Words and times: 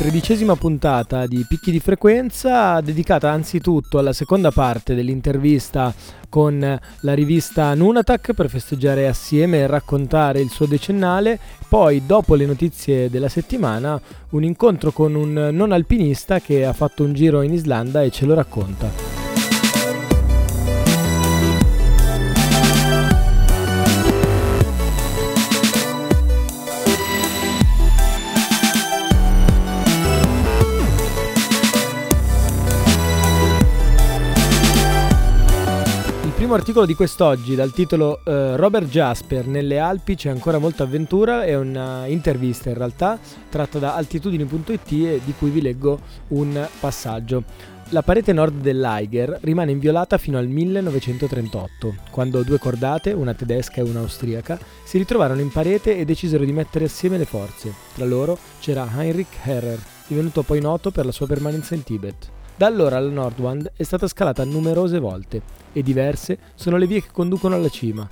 Tredicesima 0.00 0.56
puntata 0.56 1.26
di 1.26 1.44
Picchi 1.46 1.70
di 1.70 1.78
Frequenza 1.78 2.80
dedicata 2.80 3.30
anzitutto 3.30 3.98
alla 3.98 4.14
seconda 4.14 4.50
parte 4.50 4.94
dell'intervista 4.94 5.92
con 6.30 6.58
la 7.00 7.12
rivista 7.12 7.74
Nunatak 7.74 8.32
per 8.32 8.48
festeggiare 8.48 9.06
assieme 9.06 9.58
e 9.58 9.66
raccontare 9.66 10.40
il 10.40 10.48
suo 10.48 10.64
decennale, 10.64 11.38
poi 11.68 12.06
dopo 12.06 12.34
le 12.34 12.46
notizie 12.46 13.10
della 13.10 13.28
settimana 13.28 14.00
un 14.30 14.42
incontro 14.42 14.90
con 14.90 15.14
un 15.14 15.50
non 15.52 15.70
alpinista 15.70 16.40
che 16.40 16.64
ha 16.64 16.72
fatto 16.72 17.04
un 17.04 17.12
giro 17.12 17.42
in 17.42 17.52
Islanda 17.52 18.00
e 18.02 18.10
ce 18.10 18.24
lo 18.24 18.32
racconta. 18.32 19.19
Primo 36.50 36.64
articolo 36.64 36.86
di 36.86 36.96
quest'oggi 36.96 37.54
dal 37.54 37.70
titolo 37.70 38.22
uh, 38.24 38.56
Robert 38.56 38.88
Jasper 38.88 39.46
nelle 39.46 39.78
Alpi 39.78 40.16
c'è 40.16 40.30
ancora 40.30 40.58
molta 40.58 40.82
avventura, 40.82 41.44
è 41.44 41.56
un'intervista 41.56 42.70
in 42.70 42.74
realtà 42.74 43.20
tratta 43.48 43.78
da 43.78 43.94
altitudini.it 43.94 44.90
e 44.90 45.20
di 45.24 45.32
cui 45.38 45.50
vi 45.50 45.60
leggo 45.60 46.00
un 46.28 46.66
passaggio. 46.80 47.44
La 47.90 48.02
parete 48.02 48.32
nord 48.32 48.62
dell'Eiger 48.62 49.38
rimane 49.42 49.70
inviolata 49.70 50.18
fino 50.18 50.38
al 50.38 50.48
1938, 50.48 51.94
quando 52.10 52.42
due 52.42 52.58
cordate, 52.58 53.12
una 53.12 53.34
tedesca 53.34 53.76
e 53.76 53.82
una 53.82 54.00
austriaca, 54.00 54.58
si 54.82 54.98
ritrovarono 54.98 55.40
in 55.40 55.52
parete 55.52 55.96
e 55.96 56.04
decisero 56.04 56.44
di 56.44 56.52
mettere 56.52 56.86
assieme 56.86 57.16
le 57.16 57.26
forze. 57.26 57.72
Tra 57.94 58.04
loro 58.04 58.36
c'era 58.58 58.88
Heinrich 58.96 59.36
Herrer, 59.44 59.78
divenuto 60.08 60.42
poi 60.42 60.60
noto 60.60 60.90
per 60.90 61.04
la 61.04 61.12
sua 61.12 61.28
permanenza 61.28 61.76
in 61.76 61.84
Tibet. 61.84 62.38
Da 62.60 62.66
allora 62.66 63.00
la 63.00 63.08
Nordwand 63.08 63.72
è 63.74 63.82
stata 63.84 64.06
scalata 64.06 64.44
numerose 64.44 64.98
volte 64.98 65.40
e 65.72 65.82
diverse 65.82 66.38
sono 66.54 66.76
le 66.76 66.86
vie 66.86 67.00
che 67.00 67.08
conducono 67.10 67.54
alla 67.54 67.70
cima. 67.70 68.06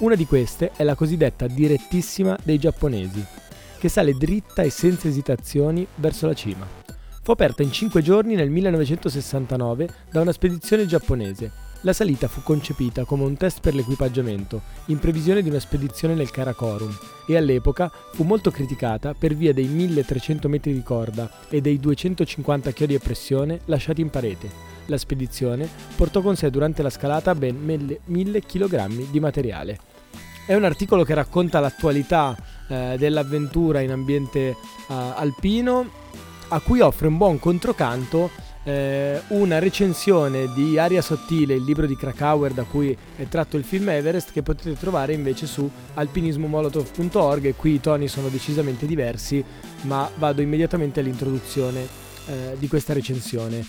Una 0.00 0.14
di 0.14 0.26
queste 0.26 0.72
è 0.76 0.84
la 0.84 0.94
cosiddetta 0.94 1.46
direttissima 1.46 2.36
dei 2.42 2.58
giapponesi, 2.58 3.24
che 3.78 3.88
sale 3.88 4.12
dritta 4.12 4.60
e 4.60 4.68
senza 4.68 5.08
esitazioni 5.08 5.86
verso 5.94 6.26
la 6.26 6.34
cima. 6.34 6.66
Fu 7.22 7.30
aperta 7.30 7.62
in 7.62 7.72
5 7.72 8.02
giorni 8.02 8.34
nel 8.34 8.50
1969 8.50 9.88
da 10.10 10.20
una 10.20 10.32
spedizione 10.32 10.84
giapponese 10.84 11.67
la 11.82 11.92
salita 11.92 12.26
fu 12.26 12.42
concepita 12.42 13.04
come 13.04 13.24
un 13.24 13.36
test 13.36 13.60
per 13.60 13.74
l'equipaggiamento, 13.74 14.62
in 14.86 14.98
previsione 14.98 15.42
di 15.42 15.48
una 15.48 15.60
spedizione 15.60 16.14
nel 16.14 16.30
Karakorum, 16.30 16.96
e 17.26 17.36
all'epoca 17.36 17.90
fu 18.12 18.24
molto 18.24 18.50
criticata 18.50 19.14
per 19.14 19.34
via 19.34 19.52
dei 19.52 19.66
1300 19.66 20.48
metri 20.48 20.72
di 20.72 20.82
corda 20.82 21.30
e 21.48 21.60
dei 21.60 21.78
250 21.78 22.72
chiodi 22.72 22.94
a 22.94 23.00
pressione 23.00 23.60
lasciati 23.66 24.00
in 24.00 24.10
parete. 24.10 24.50
La 24.86 24.98
spedizione 24.98 25.68
portò 25.94 26.20
con 26.20 26.34
sé 26.34 26.50
durante 26.50 26.82
la 26.82 26.90
scalata 26.90 27.34
ben 27.34 27.56
1000 28.04 28.40
kg 28.40 29.10
di 29.10 29.20
materiale. 29.20 29.78
È 30.46 30.54
un 30.54 30.64
articolo 30.64 31.04
che 31.04 31.14
racconta 31.14 31.60
l'attualità 31.60 32.34
eh, 32.68 32.96
dell'avventura 32.98 33.80
in 33.80 33.90
ambiente 33.90 34.48
eh, 34.48 34.56
alpino, 34.88 35.90
a 36.48 36.60
cui 36.60 36.80
offre 36.80 37.06
un 37.06 37.18
buon 37.18 37.38
controcanto 37.38 38.30
eh, 38.64 39.20
una 39.28 39.58
recensione 39.58 40.52
di 40.52 40.78
Aria 40.78 41.02
Sottile, 41.02 41.54
il 41.54 41.64
libro 41.64 41.86
di 41.86 41.96
Krakauer 41.96 42.52
da 42.52 42.64
cui 42.64 42.96
è 43.16 43.26
tratto 43.28 43.56
il 43.56 43.64
film 43.64 43.88
Everest, 43.88 44.32
che 44.32 44.42
potete 44.42 44.76
trovare 44.76 45.12
invece 45.12 45.46
su 45.46 45.68
alpinismomolotov.org 45.94 47.44
e 47.46 47.54
qui 47.54 47.74
i 47.74 47.80
toni 47.80 48.08
sono 48.08 48.28
decisamente 48.28 48.86
diversi, 48.86 49.44
ma 49.82 50.10
vado 50.16 50.42
immediatamente 50.42 51.00
all'introduzione 51.00 51.86
eh, 52.26 52.56
di 52.58 52.68
questa 52.68 52.92
recensione. 52.92 53.66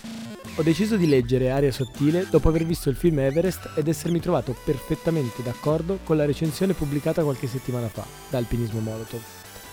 Ho 0.56 0.64
deciso 0.64 0.98
di 0.98 1.08
leggere 1.08 1.52
Aria 1.52 1.72
Sottile 1.72 2.28
dopo 2.30 2.50
aver 2.50 2.66
visto 2.66 2.90
il 2.90 2.98
film 2.98 3.20
Everest 3.20 3.70
ed 3.76 3.88
essermi 3.88 4.20
trovato 4.20 4.54
perfettamente 4.66 5.42
d'accordo 5.42 6.00
con 6.04 6.18
la 6.18 6.26
recensione 6.26 6.74
pubblicata 6.74 7.24
qualche 7.24 7.48
settimana 7.48 7.88
fa 7.88 8.06
da 8.30 8.40
Alpinismo 8.40 8.82
Molotov. 8.82 9.22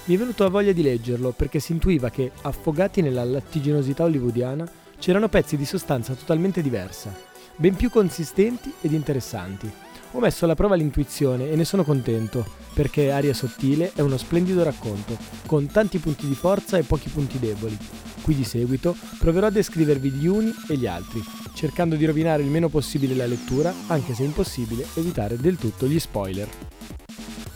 Mi 0.05 0.15
è 0.15 0.19
venuto 0.19 0.45
la 0.45 0.51
voglia 0.51 0.71
di 0.71 0.83
leggerlo 0.83 1.33
perché 1.33 1.59
si 1.59 1.73
intuiva 1.73 2.11
che, 2.11 2.31
affogati 2.43 3.03
nella 3.03 3.25
lattiginosità 3.25 4.05
hollywoodiana, 4.05 4.71
c'erano 4.99 5.29
pezzi 5.29 5.57
di 5.57 5.65
sostanza 5.65 6.15
totalmente 6.15 6.63
diversa, 6.63 7.15
ben 7.57 7.75
più 7.75 7.91
consistenti 7.91 8.73
ed 8.81 8.93
interessanti. 8.93 9.71
Ho 10.13 10.21
messo 10.21 10.45
alla 10.45 10.55
prova 10.55 10.77
l'intuizione 10.77 11.51
e 11.51 11.57
ne 11.57 11.65
sono 11.65 11.85
contento, 11.85 12.47
perché 12.73 13.11
Aria 13.11 13.35
Sottile 13.35 13.93
è 13.95 14.01
uno 14.01 14.17
splendido 14.17 14.63
racconto, 14.63 15.17
con 15.47 15.67
tanti 15.67 15.99
punti 15.99 16.27
di 16.27 16.35
forza 16.35 16.79
e 16.79 16.85
pochi 16.85 17.09
punti 17.09 17.39
deboli. 17.39 17.77
Qui 18.23 18.35
di 18.35 18.45
seguito 18.45 18.97
proverò 19.19 19.49
a 19.49 19.51
descrivervi 19.51 20.11
gli 20.11 20.27
uni 20.27 20.55
e 20.69 20.77
gli 20.77 20.87
altri, 20.87 21.23
cercando 21.55 21.97
di 21.97 22.05
rovinare 22.05 22.43
il 22.43 22.49
meno 22.49 22.69
possibile 22.69 23.15
la 23.15 23.27
lettura, 23.27 23.73
anche 23.89 24.15
se 24.15 24.23
è 24.23 24.27
impossibile 24.27 24.87
evitare 24.95 25.37
del 25.37 25.57
tutto 25.57 25.87
gli 25.87 25.99
spoiler. 25.99 26.49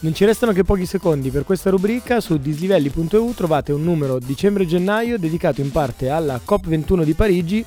Non 0.03 0.15
ci 0.15 0.25
restano 0.25 0.53
che 0.53 0.65
pochi 0.65 0.87
secondi 0.87 1.29
per 1.29 1.45
questa 1.45 1.69
rubrica, 1.69 2.21
su 2.21 2.39
dislivelli.eu 2.39 3.35
trovate 3.35 3.73
un 3.73 3.83
numero 3.83 4.19
dicembre-gennaio 4.19 5.19
dedicato 5.19 5.61
in 5.61 5.71
parte 5.71 6.09
alla 6.09 6.41
COP21 6.43 7.05
di 7.05 7.13
Parigi, 7.13 7.63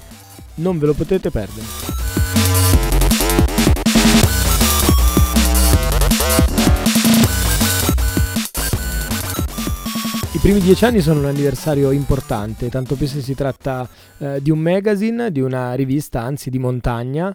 non 0.56 0.80
ve 0.80 0.88
lo 0.88 0.94
potete 0.96 1.30
perdere. 1.30 1.68
I 10.34 10.40
primi 10.40 10.60
dieci 10.60 10.86
anni 10.86 11.02
sono 11.02 11.20
un 11.20 11.26
anniversario 11.26 11.92
importante, 11.92 12.68
tanto 12.70 12.96
più 12.96 13.06
se 13.06 13.22
si 13.22 13.36
tratta 13.36 13.88
eh, 14.18 14.42
di 14.42 14.50
un 14.50 14.58
magazine, 14.58 15.32
di 15.32 15.40
una 15.40 15.76
rivista, 15.76 16.22
anzi 16.22 16.50
di 16.50 16.58
montagna, 16.58 17.34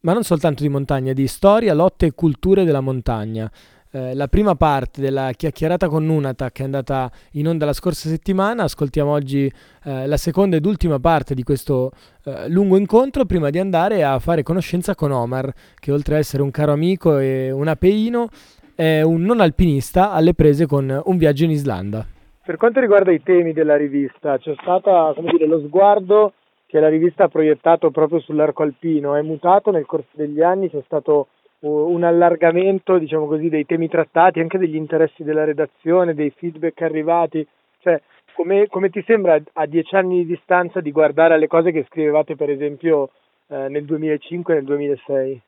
ma 0.00 0.14
non 0.14 0.24
soltanto 0.24 0.62
di 0.62 0.70
montagna, 0.70 1.12
di 1.12 1.26
storia, 1.26 1.74
lotte 1.74 2.06
e 2.06 2.12
culture 2.12 2.64
della 2.64 2.80
montagna. 2.80 3.50
Eh, 3.90 4.14
la 4.14 4.26
prima 4.28 4.54
parte 4.54 5.00
della 5.00 5.30
chiacchierata 5.34 5.88
con 5.88 6.04
Nunata 6.04 6.50
che 6.50 6.60
è 6.60 6.64
andata 6.66 7.10
in 7.32 7.48
onda 7.48 7.64
la 7.64 7.72
scorsa 7.72 8.10
settimana. 8.10 8.64
Ascoltiamo 8.64 9.10
oggi 9.10 9.50
eh, 9.84 10.06
la 10.06 10.16
seconda 10.18 10.56
ed 10.56 10.66
ultima 10.66 10.98
parte 10.98 11.34
di 11.34 11.42
questo 11.42 11.92
eh, 12.24 12.50
lungo 12.50 12.76
incontro 12.76 13.24
prima 13.24 13.48
di 13.48 13.58
andare 13.58 14.04
a 14.04 14.18
fare 14.18 14.42
conoscenza 14.42 14.94
con 14.94 15.10
Omar, 15.10 15.50
che 15.80 15.90
oltre 15.90 16.14
ad 16.14 16.20
essere 16.20 16.42
un 16.42 16.50
caro 16.50 16.72
amico 16.72 17.16
e 17.18 17.50
un 17.50 17.66
apeino, 17.66 18.28
è 18.74 19.00
un 19.00 19.22
non 19.22 19.40
alpinista 19.40 20.12
alle 20.12 20.34
prese 20.34 20.66
con 20.66 21.02
un 21.04 21.16
viaggio 21.16 21.44
in 21.44 21.50
Islanda. 21.50 22.06
Per 22.44 22.56
quanto 22.58 22.80
riguarda 22.80 23.10
i 23.10 23.22
temi 23.22 23.54
della 23.54 23.76
rivista, 23.76 24.36
c'è 24.38 24.54
stato 24.60 25.14
lo 25.46 25.60
sguardo 25.60 26.34
che 26.66 26.78
la 26.78 26.88
rivista 26.88 27.24
ha 27.24 27.28
proiettato 27.28 27.90
proprio 27.90 28.20
sull'arco 28.20 28.62
alpino, 28.62 29.14
è 29.14 29.22
mutato 29.22 29.70
nel 29.70 29.86
corso 29.86 30.10
degli 30.12 30.42
anni, 30.42 30.68
c'è 30.68 30.82
stato 30.84 31.28
un 31.60 32.04
allargamento, 32.04 32.98
diciamo 32.98 33.26
così, 33.26 33.48
dei 33.48 33.66
temi 33.66 33.88
trattati, 33.88 34.40
anche 34.40 34.58
degli 34.58 34.76
interessi 34.76 35.24
della 35.24 35.44
redazione, 35.44 36.14
dei 36.14 36.30
feedback 36.30 36.82
arrivati, 36.82 37.46
cioè 37.80 38.00
come, 38.34 38.68
come 38.68 38.90
ti 38.90 39.02
sembra 39.04 39.40
a 39.52 39.66
dieci 39.66 39.96
anni 39.96 40.18
di 40.18 40.26
distanza 40.26 40.80
di 40.80 40.92
guardare 40.92 41.34
alle 41.34 41.48
cose 41.48 41.72
che 41.72 41.84
scrivevate 41.88 42.36
per 42.36 42.50
esempio 42.50 43.10
eh, 43.48 43.68
nel 43.68 43.84
2005 43.84 44.52
e 44.52 44.56
nel 44.56 44.64
2006? 44.64 45.42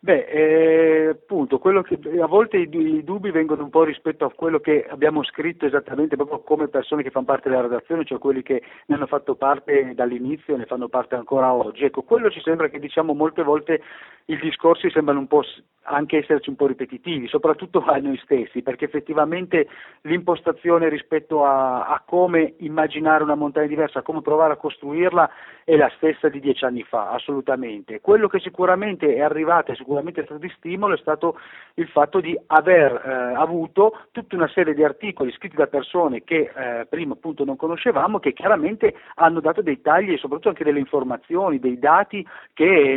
Beh, 0.00 0.26
eh, 0.26 1.08
appunto, 1.08 1.58
che, 1.58 1.98
a 2.20 2.26
volte 2.26 2.56
i, 2.56 2.68
i, 2.70 3.02
dubbi 3.02 3.32
vengono 3.32 3.64
un 3.64 3.70
po' 3.70 3.82
rispetto 3.82 4.24
a 4.24 4.32
quello 4.32 4.60
che 4.60 4.86
abbiamo 4.88 5.24
scritto 5.24 5.66
esattamente 5.66 6.14
proprio 6.14 6.38
come 6.38 6.68
persone 6.68 7.02
che 7.02 7.10
fanno 7.10 7.26
parte 7.26 7.48
della 7.48 7.62
redazione, 7.62 8.04
cioè 8.04 8.18
quelli 8.18 8.42
che 8.42 8.62
ne 8.86 8.94
hanno 8.94 9.08
fatto 9.08 9.34
parte 9.34 9.94
dall'inizio 9.94 10.54
e 10.54 10.58
ne 10.58 10.66
fanno 10.66 10.86
parte 10.86 11.16
ancora 11.16 11.52
oggi. 11.52 11.84
Ecco, 11.84 12.02
quello 12.02 12.30
ci 12.30 12.40
sembra 12.40 12.68
che 12.68 12.78
diciamo 12.78 13.12
molte 13.12 13.42
volte 13.42 13.82
i 14.30 14.38
discorsi 14.38 14.90
sembrano 14.90 15.20
un 15.20 15.26
po' 15.26 15.42
anche 15.90 16.18
esserci 16.18 16.50
un 16.50 16.56
po' 16.56 16.66
ripetitivi, 16.66 17.28
soprattutto 17.28 17.82
a 17.84 17.96
noi 17.96 18.18
stessi, 18.18 18.62
perché 18.62 18.84
effettivamente 18.84 19.68
l'impostazione 20.02 20.88
rispetto 20.88 21.44
a, 21.44 21.86
a 21.86 22.02
come 22.04 22.54
immaginare 22.58 23.22
una 23.22 23.34
montagna 23.34 23.66
diversa, 23.66 24.00
a 24.00 24.02
come 24.02 24.20
provare 24.20 24.52
a 24.52 24.56
costruirla 24.56 25.30
è 25.64 25.76
la 25.76 25.90
stessa 25.96 26.28
di 26.28 26.40
dieci 26.40 26.64
anni 26.64 26.82
fa, 26.82 27.10
assolutamente. 27.10 28.00
Quello 28.00 28.28
che 28.28 28.38
sicuramente 28.40 29.14
è 29.14 29.20
arrivato 29.20 29.72
e 29.72 29.76
sicuramente 29.76 30.20
è 30.20 30.24
stato 30.24 30.40
di 30.40 30.52
stimolo 30.56 30.94
è 30.94 30.98
stato 30.98 31.38
il 31.74 31.88
fatto 31.88 32.20
di 32.20 32.38
aver 32.46 32.92
eh, 32.92 33.34
avuto 33.34 33.98
tutta 34.12 34.36
una 34.36 34.48
serie 34.48 34.74
di 34.74 34.84
articoli 34.84 35.32
scritti 35.32 35.56
da 35.56 35.66
persone 35.66 36.22
che 36.22 36.50
eh, 36.54 36.86
prima 36.86 37.14
appunto 37.14 37.44
non 37.44 37.56
conoscevamo, 37.56 38.18
che 38.18 38.32
chiaramente 38.32 38.94
hanno 39.14 39.40
dato 39.40 39.62
dei 39.62 39.80
tagli 39.80 40.12
e 40.12 40.18
soprattutto 40.18 40.48
anche 40.48 40.64
delle 40.64 40.78
informazioni, 40.78 41.58
dei 41.58 41.78
dati 41.78 42.26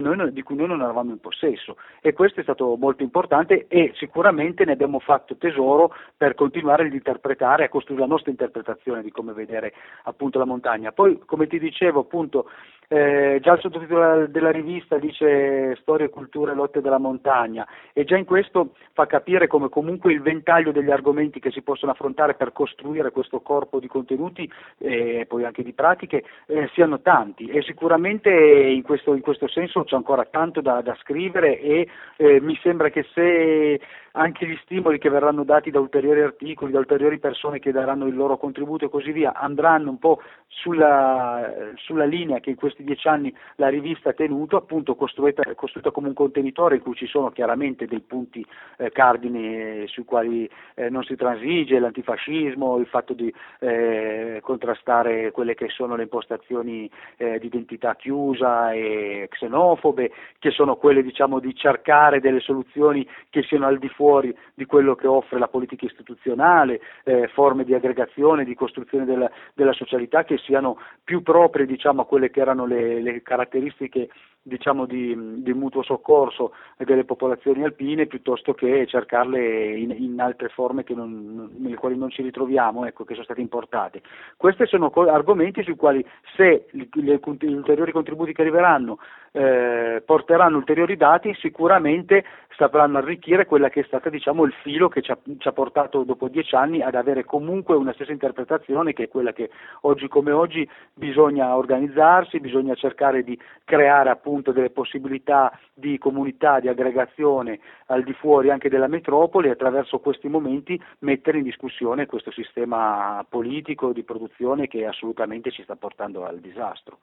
noi, 0.01 0.33
di 0.33 0.41
cui 0.41 0.55
noi 0.55 0.67
non 0.67 0.81
eravamo 0.81 1.11
in 1.11 1.19
possesso 1.21 1.77
e 2.01 2.11
questo 2.11 2.41
è 2.41 2.43
stato 2.43 2.75
molto 2.75 3.03
importante 3.03 3.67
e 3.69 3.93
sicuramente 3.95 4.65
ne 4.65 4.73
abbiamo 4.73 4.99
fatto 4.99 5.37
tesoro 5.37 5.93
per 6.17 6.35
continuare 6.35 6.85
ad 6.85 6.93
interpretare, 6.93 7.63
a 7.63 7.69
costruire 7.69 8.03
la 8.03 8.09
nostra 8.09 8.31
interpretazione 8.31 9.01
di 9.01 9.11
come 9.11 9.31
vedere 9.31 9.73
appunto 10.03 10.37
la 10.37 10.45
montagna. 10.45 10.91
Poi 10.91 11.19
come 11.25 11.47
ti 11.47 11.59
dicevo 11.59 12.01
appunto 12.01 12.49
eh, 12.93 13.39
già 13.41 13.53
il 13.53 13.61
sottotitolo 13.61 14.27
della 14.27 14.51
rivista 14.51 14.97
dice 14.97 15.77
Storia, 15.79 16.09
cultura 16.09 16.51
e 16.51 16.55
lotte 16.55 16.81
della 16.81 16.97
montagna. 16.97 17.65
E 17.93 18.03
già 18.03 18.17
in 18.17 18.25
questo 18.25 18.73
fa 18.91 19.05
capire 19.05 19.47
come 19.47 19.69
comunque 19.69 20.11
il 20.11 20.21
ventaglio 20.21 20.73
degli 20.73 20.91
argomenti 20.91 21.39
che 21.39 21.51
si 21.51 21.61
possono 21.61 21.93
affrontare 21.93 22.33
per 22.33 22.51
costruire 22.51 23.11
questo 23.11 23.39
corpo 23.39 23.79
di 23.79 23.87
contenuti 23.87 24.51
e 24.77 25.25
poi 25.25 25.45
anche 25.45 25.63
di 25.63 25.71
pratiche 25.71 26.25
eh, 26.47 26.69
siano 26.73 26.99
tanti. 26.99 27.47
E 27.47 27.61
sicuramente 27.61 28.29
in 28.29 28.81
questo, 28.81 29.13
in 29.13 29.21
questo, 29.21 29.47
senso 29.47 29.85
c'è 29.85 29.95
ancora 29.95 30.25
tanto 30.25 30.59
da, 30.59 30.81
da 30.81 30.93
scrivere 30.99 31.61
e 31.61 31.87
eh, 32.17 32.41
mi 32.41 32.59
sembra 32.61 32.89
che 32.89 33.05
se 33.13 33.79
anche 34.13 34.45
gli 34.45 34.57
stimoli 34.63 34.97
che 34.97 35.09
verranno 35.09 35.43
dati 35.43 35.71
da 35.71 35.79
ulteriori 35.79 36.21
articoli, 36.21 36.71
da 36.71 36.79
ulteriori 36.79 37.19
persone 37.19 37.59
che 37.59 37.71
daranno 37.71 38.07
il 38.07 38.15
loro 38.15 38.37
contributo 38.37 38.85
e 38.85 38.89
così 38.89 39.11
via, 39.11 39.33
andranno 39.33 39.89
un 39.89 39.99
po' 39.99 40.21
sulla, 40.47 41.71
sulla 41.75 42.03
linea 42.03 42.39
che 42.39 42.49
in 42.49 42.55
questi 42.57 42.80
dieci 42.83 43.07
anni 43.07 43.33
la 43.55 43.69
rivista 43.69 44.09
ha 44.09 44.13
tenuto, 44.13 44.57
appunto 44.57 44.95
costruita, 44.95 45.43
costruita 45.55 45.91
come 45.91 46.09
un 46.09 46.13
contenitore 46.13 46.75
in 46.75 46.81
cui 46.81 46.95
ci 46.95 47.07
sono 47.07 47.29
chiaramente 47.29 47.85
dei 47.85 48.01
punti 48.01 48.45
eh, 48.77 48.91
cardini 48.91 49.87
sui 49.87 50.03
quali 50.03 50.49
eh, 50.75 50.89
non 50.89 51.03
si 51.03 51.15
transige, 51.15 51.79
l'antifascismo, 51.79 52.77
il 52.77 52.87
fatto 52.87 53.13
di 53.13 53.33
eh, 53.59 54.39
contrastare 54.41 55.31
quelle 55.31 55.55
che 55.55 55.69
sono 55.69 55.95
le 55.95 56.03
impostazioni 56.03 56.89
eh, 57.17 57.39
di 57.39 57.47
identità 57.47 57.95
chiusa 57.95 58.71
e 58.71 59.27
xenofobe, 59.29 60.11
che 60.39 60.51
sono 60.51 60.75
quelle 60.75 61.01
diciamo 61.01 61.39
di 61.39 61.55
cercare 61.55 62.19
delle 62.19 62.39
soluzioni 62.39 63.07
che 63.29 63.43
siano 63.43 63.67
al 63.67 63.79
di 63.79 63.89
fuori 63.89 64.09
fuori 64.11 64.35
di 64.53 64.65
quello 64.65 64.95
che 64.95 65.07
offre 65.07 65.39
la 65.39 65.47
politica 65.47 65.85
istituzionale, 65.85 66.81
eh, 67.03 67.27
forme 67.27 67.63
di 67.63 67.73
aggregazione, 67.73 68.43
di 68.43 68.55
costruzione 68.55 69.05
della, 69.05 69.29
della, 69.53 69.73
socialità 69.73 70.23
che 70.23 70.37
siano 70.37 70.77
più 71.03 71.21
proprie 71.21 71.65
diciamo, 71.65 72.01
a 72.01 72.05
quelle 72.05 72.29
che 72.29 72.41
erano 72.41 72.65
le, 72.65 72.70
le 72.71 73.21
caratteristiche 73.21 74.09
diciamo, 74.43 74.85
di, 74.85 75.15
di, 75.43 75.53
mutuo 75.53 75.83
soccorso 75.83 76.53
delle 76.77 77.03
popolazioni 77.03 77.63
alpine 77.63 78.07
piuttosto 78.07 78.53
che 78.53 78.87
cercarle 78.87 79.77
in, 79.77 79.91
in 79.91 80.19
altre 80.19 80.49
forme 80.49 80.83
non, 80.89 81.51
nelle 81.57 81.75
quali 81.75 81.95
non 81.95 82.09
ci 82.09 82.23
ritroviamo, 82.23 82.85
ecco, 82.85 83.03
che 83.03 83.13
sono 83.13 83.25
state 83.25 83.41
importate. 83.41 84.01
Questi 84.37 84.65
sono 84.65 84.89
argomenti 84.89 85.63
sui 85.63 85.75
quali 85.75 86.03
se 86.35 86.65
gli 86.71 86.87
ulteriori 87.09 87.91
contributi 87.91 88.33
che 88.33 88.41
arriveranno 88.41 88.97
eh, 89.31 90.03
porteranno 90.05 90.57
ulteriori 90.57 90.97
dati, 90.97 91.33
sicuramente 91.35 92.23
sapranno 92.57 92.97
arricchire 92.97 93.45
quella 93.45 93.69
che 93.69 93.79
è 93.79 93.83
stata 93.85 94.09
diciamo, 94.09 94.43
il 94.43 94.53
filo 94.61 94.89
che 94.89 95.01
ci 95.01 95.11
ha, 95.11 95.17
ci 95.37 95.47
ha, 95.47 95.51
portato 95.51 96.03
dopo 96.03 96.27
dieci 96.27 96.53
anni 96.53 96.81
ad 96.81 96.95
avere 96.95 97.23
comunque 97.23 97.75
una 97.75 97.93
stessa 97.93 98.11
interpretazione 98.11 98.93
che 98.93 99.03
è 99.03 99.07
quella 99.07 99.31
che 99.31 99.49
oggi 99.81 100.07
come 100.07 100.31
oggi 100.31 100.69
bisogna 100.93 101.55
organizzarsi, 101.55 102.39
bisogna 102.39 102.75
cercare 102.75 103.23
di 103.23 103.39
creare 103.63 104.09
appunto 104.09 104.51
delle 104.51 104.69
possibilità 104.69 105.57
di 105.73 105.97
comunità, 105.97 106.59
di 106.59 106.67
aggregazione 106.67 107.59
al 107.87 108.03
di 108.03 108.13
fuori 108.13 108.51
anche 108.51 108.69
della 108.69 108.87
metropoli 108.87 109.47
e 109.47 109.51
attraverso 109.51 109.99
questi 109.99 110.27
momenti 110.27 110.79
mettere 110.99 111.37
in 111.37 111.43
discussione 111.43 112.05
questo 112.05 112.31
sistema 112.31 113.25
politico 113.27 113.93
di 113.93 114.03
produzione 114.03 114.67
che 114.67 114.85
assolutamente 114.85 115.51
ci 115.51 115.63
sta 115.63 115.75
portando 115.75 116.25
al 116.25 116.39
disastro. 116.39 116.99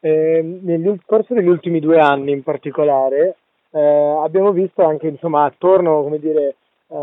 Eh, 0.00 0.58
nel 0.62 1.00
corso 1.04 1.34
degli 1.34 1.48
ultimi 1.48 1.78
due 1.78 1.98
anni 1.98 2.32
in 2.32 2.42
particolare 2.42 3.36
eh, 3.70 3.80
abbiamo 3.80 4.50
visto 4.52 4.84
anche 4.84 5.06
insomma, 5.06 5.44
attorno 5.44 6.02
come 6.02 6.18
dire, 6.18 6.56
eh, 6.88 6.96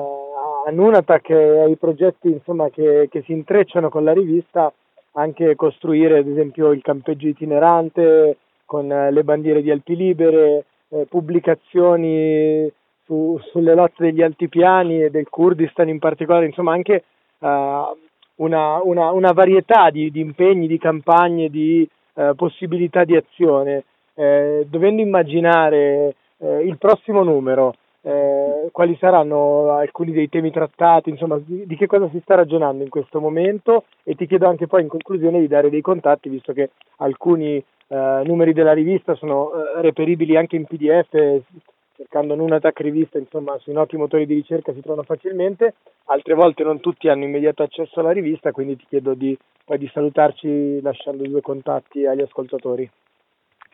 a 0.65 0.71
Nunatak 0.71 1.29
e 1.29 1.59
ai 1.59 1.75
progetti 1.75 2.27
insomma, 2.29 2.69
che, 2.69 3.07
che, 3.09 3.21
si 3.23 3.31
intrecciano 3.31 3.89
con 3.89 4.03
la 4.03 4.13
rivista 4.13 4.71
anche 5.13 5.55
costruire 5.55 6.19
ad 6.19 6.27
esempio 6.27 6.71
il 6.71 6.81
campeggio 6.81 7.27
itinerante 7.27 8.37
con 8.65 8.91
eh, 8.91 9.11
le 9.11 9.23
bandiere 9.23 9.61
di 9.61 9.71
Alpi 9.71 9.95
Libere, 9.95 10.65
eh, 10.89 11.05
pubblicazioni 11.07 12.69
su, 13.05 13.39
sulle 13.51 13.73
lotte 13.73 14.03
degli 14.03 14.21
altipiani 14.21 15.03
e 15.03 15.09
del 15.09 15.29
Kurdistan 15.29 15.87
in 15.87 15.99
particolare, 15.99 16.45
insomma 16.45 16.73
anche 16.73 17.05
uh, 17.39 17.47
una, 18.35 18.81
una, 18.83 19.11
una, 19.11 19.31
varietà 19.31 19.89
di, 19.89 20.11
di, 20.11 20.19
impegni, 20.19 20.67
di 20.67 20.77
campagne, 20.77 21.49
di 21.49 21.87
uh, 22.17 22.35
possibilità 22.35 23.03
di 23.03 23.15
azione. 23.15 23.83
Eh, 24.13 24.65
dovendo 24.67 25.01
immaginare 25.01 26.15
eh, 26.39 26.63
il 26.65 26.77
prossimo 26.77 27.23
numero, 27.23 27.75
eh, 28.01 28.69
quali 28.71 28.95
saranno 28.99 29.71
alcuni 29.71 30.11
dei 30.11 30.29
temi 30.29 30.51
trattati, 30.51 31.09
insomma 31.09 31.39
di, 31.43 31.65
di, 31.65 31.75
che 31.75 31.87
cosa 31.87 32.09
si 32.09 32.19
sta 32.21 32.35
ragionando 32.35 32.83
in 32.83 32.89
questo 32.89 33.19
momento 33.19 33.83
e 34.03 34.15
ti 34.15 34.25
chiedo 34.25 34.47
anche 34.47 34.65
poi 34.65 34.81
in 34.83 34.87
conclusione 34.87 35.39
di 35.39 35.47
dare 35.47 35.69
dei 35.69 35.81
contatti, 35.81 36.29
visto 36.29 36.53
che 36.53 36.71
alcuni 36.97 37.57
eh, 37.57 38.21
numeri 38.25 38.53
della 38.53 38.73
rivista 38.73 39.13
sono 39.15 39.51
eh, 39.51 39.81
reperibili 39.81 40.37
anche 40.37 40.55
in 40.55 40.65
PDF, 40.65 41.41
cercando 41.97 42.35
Nunatak 42.35 42.79
rivista, 42.81 43.17
insomma 43.17 43.57
sui 43.57 43.73
noti 43.73 43.97
motori 43.97 44.27
di 44.27 44.35
ricerca 44.35 44.71
si 44.71 44.81
trovano 44.81 45.01
facilmente, 45.01 45.73
altre 46.05 46.35
volte 46.35 46.63
non 46.63 46.79
tutti 46.79 47.09
hanno 47.09 47.23
immediato 47.23 47.63
accesso 47.63 47.99
alla 47.99 48.11
rivista, 48.11 48.51
quindi 48.51 48.77
ti 48.77 48.85
chiedo 48.87 49.15
di, 49.15 49.35
poi 49.65 49.79
di 49.79 49.89
salutarci 49.91 50.79
lasciando 50.81 51.23
due 51.23 51.41
contatti 51.41 52.05
agli 52.05 52.21
ascoltatori. 52.21 52.87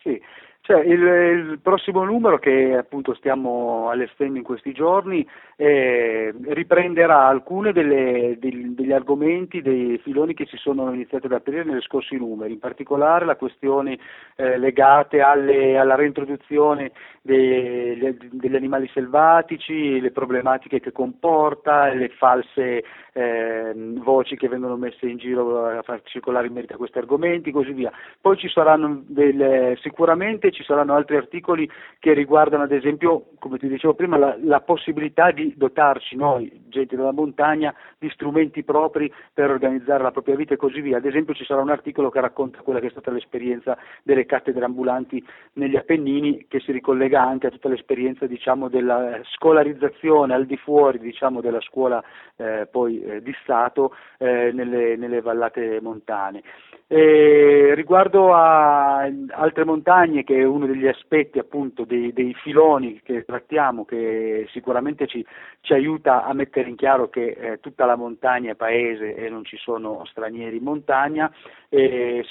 Sì, 0.02 0.20
cioè, 0.66 0.80
il, 0.80 1.02
il, 1.02 1.60
prossimo 1.62 2.06
numero 2.06 2.40
che 2.40 2.78
appunto 2.78 3.14
stiamo 3.16 3.90
allestendo 3.90 4.38
in 4.38 4.46
questi 4.46 4.72
giorni 4.72 5.28
eh, 5.58 6.34
riprenderà 6.46 7.28
alcuni 7.28 7.74
degli 7.74 8.92
argomenti, 8.94 9.62
dei 9.62 9.98
filoni 9.98 10.34
che 10.34 10.46
si 10.46 10.56
sono 10.56 10.94
iniziati 10.94 11.26
ad 11.26 11.34
aprire 11.34 11.66
negli 11.66 11.82
scorsi 11.82 12.16
numeri, 12.16 12.54
in 12.54 12.60
particolare 12.60 13.26
la 13.26 13.36
questione 13.36 14.00
eh, 14.38 14.58
legate 14.58 15.20
alle, 15.20 15.78
alla 15.78 15.96
reintroduzione 15.96 16.94
dei, 17.22 18.18
degli 18.32 18.56
animali 18.56 18.90
selvatici, 18.94 20.00
le 20.00 20.12
problematiche 20.12 20.80
che 20.80 20.94
comporta, 20.94 21.94
le 21.94 22.08
false 22.08 22.84
eh, 23.14 23.74
voci 23.76 24.36
che 24.36 24.48
vengono 24.48 24.76
messe 24.76 25.08
in 25.08 25.18
giro 25.18 25.66
a 25.66 25.82
far 25.84 26.02
circolare 26.04 26.48
in 26.48 26.54
merito 26.54 26.74
a 26.74 26.78
questi 26.78 26.98
argomenti, 26.98 27.52
così 27.52 27.74
via. 27.74 27.92
Poi 28.20 28.38
ci 28.38 28.50
saranno 28.50 29.04
delle, 29.06 29.78
sicuramente 29.82 30.52
ci 30.54 30.64
saranno 30.64 30.94
altri 30.94 31.18
articoli 31.18 31.70
che 32.00 32.14
riguardano 32.14 32.64
ad 32.64 32.72
esempio, 32.72 33.26
come 33.40 33.58
ti 33.58 33.68
dicevo 33.68 33.94
prima, 33.94 34.18
la, 34.18 34.38
la 34.42 34.62
possibilità 34.62 35.32
di 35.32 35.54
dotarci 35.56 36.16
noi, 36.16 36.52
gente 36.70 36.96
della 36.96 37.12
montagna, 37.12 37.74
di 37.98 38.10
strumenti 38.10 38.64
propri 38.64 39.12
per 39.34 39.50
organizzare 39.50 40.04
la 40.04 40.12
propria 40.12 40.36
vita 40.36 40.54
e 40.54 40.58
così 40.58 40.82
via. 40.82 40.98
Ad 40.98 41.06
esempio 41.06 41.34
ci 41.34 41.46
sarà 41.46 41.62
un 41.62 41.70
articolo 41.70 42.10
che 42.10 42.22
racconta 42.22 42.62
quella 42.62 42.80
che 42.80 42.88
è 42.88 42.92
stata 42.92 43.12
l'esperienza 43.12 43.78
delle 44.04 44.26
cattedre 44.26 44.66
ambulanti 44.66 45.24
negli 45.54 45.76
Appennini 45.76 46.46
che 46.48 46.60
si 46.60 46.72
ricollega 46.72 47.22
anche 47.22 47.48
a 47.48 47.52
tutta 47.52 47.70
l'esperienza 47.70 48.26
diciamo, 48.26 48.70
della 48.70 49.20
scolarizzazione 49.24 50.34
al 50.34 50.46
di 50.46 50.58
fuori 50.58 51.00
diciamo, 51.00 51.42
della 51.42 51.62
scuola 51.62 52.04
eh, 52.36 52.68
poi 52.70 53.02
eh, 53.02 53.22
di 53.22 53.34
Stato 53.42 53.96
eh, 54.18 54.52
nelle, 54.54 54.96
nelle 54.96 55.22
vallate 55.22 55.80
montane. 55.82 56.42
E 56.88 57.74
riguardo 57.74 58.34
a 58.34 59.10
altre 59.30 59.64
montagne, 59.64 60.24
che 60.24 60.43
uno 60.44 60.66
degli 60.66 60.88
aspetti 60.88 61.40
appunto 61.40 61.86
dei, 61.86 62.14
dei 62.14 62.34
filoni 62.34 63.02
che 63.04 63.24
trattiamo, 63.26 63.86
che 63.86 64.48
sicuramente 64.52 65.08
ci, 65.08 65.26
ci, 65.62 65.74
aiuta 65.74 66.26
a 66.26 66.34
mettere 66.34 66.70
in 66.70 66.76
chiaro 66.76 67.10
che 67.10 67.36
eh, 67.40 67.60
tutta 67.60 67.86
la 67.86 67.96
montagna 67.96 68.52
è 68.52 68.56
paese 68.56 69.16
e 69.16 69.30
non 69.30 69.44
ci 69.44 69.58
sono 69.58 70.06
stranieri 70.06 70.58
in 70.58 70.64
montagna, 70.64 71.32
e 71.70 72.26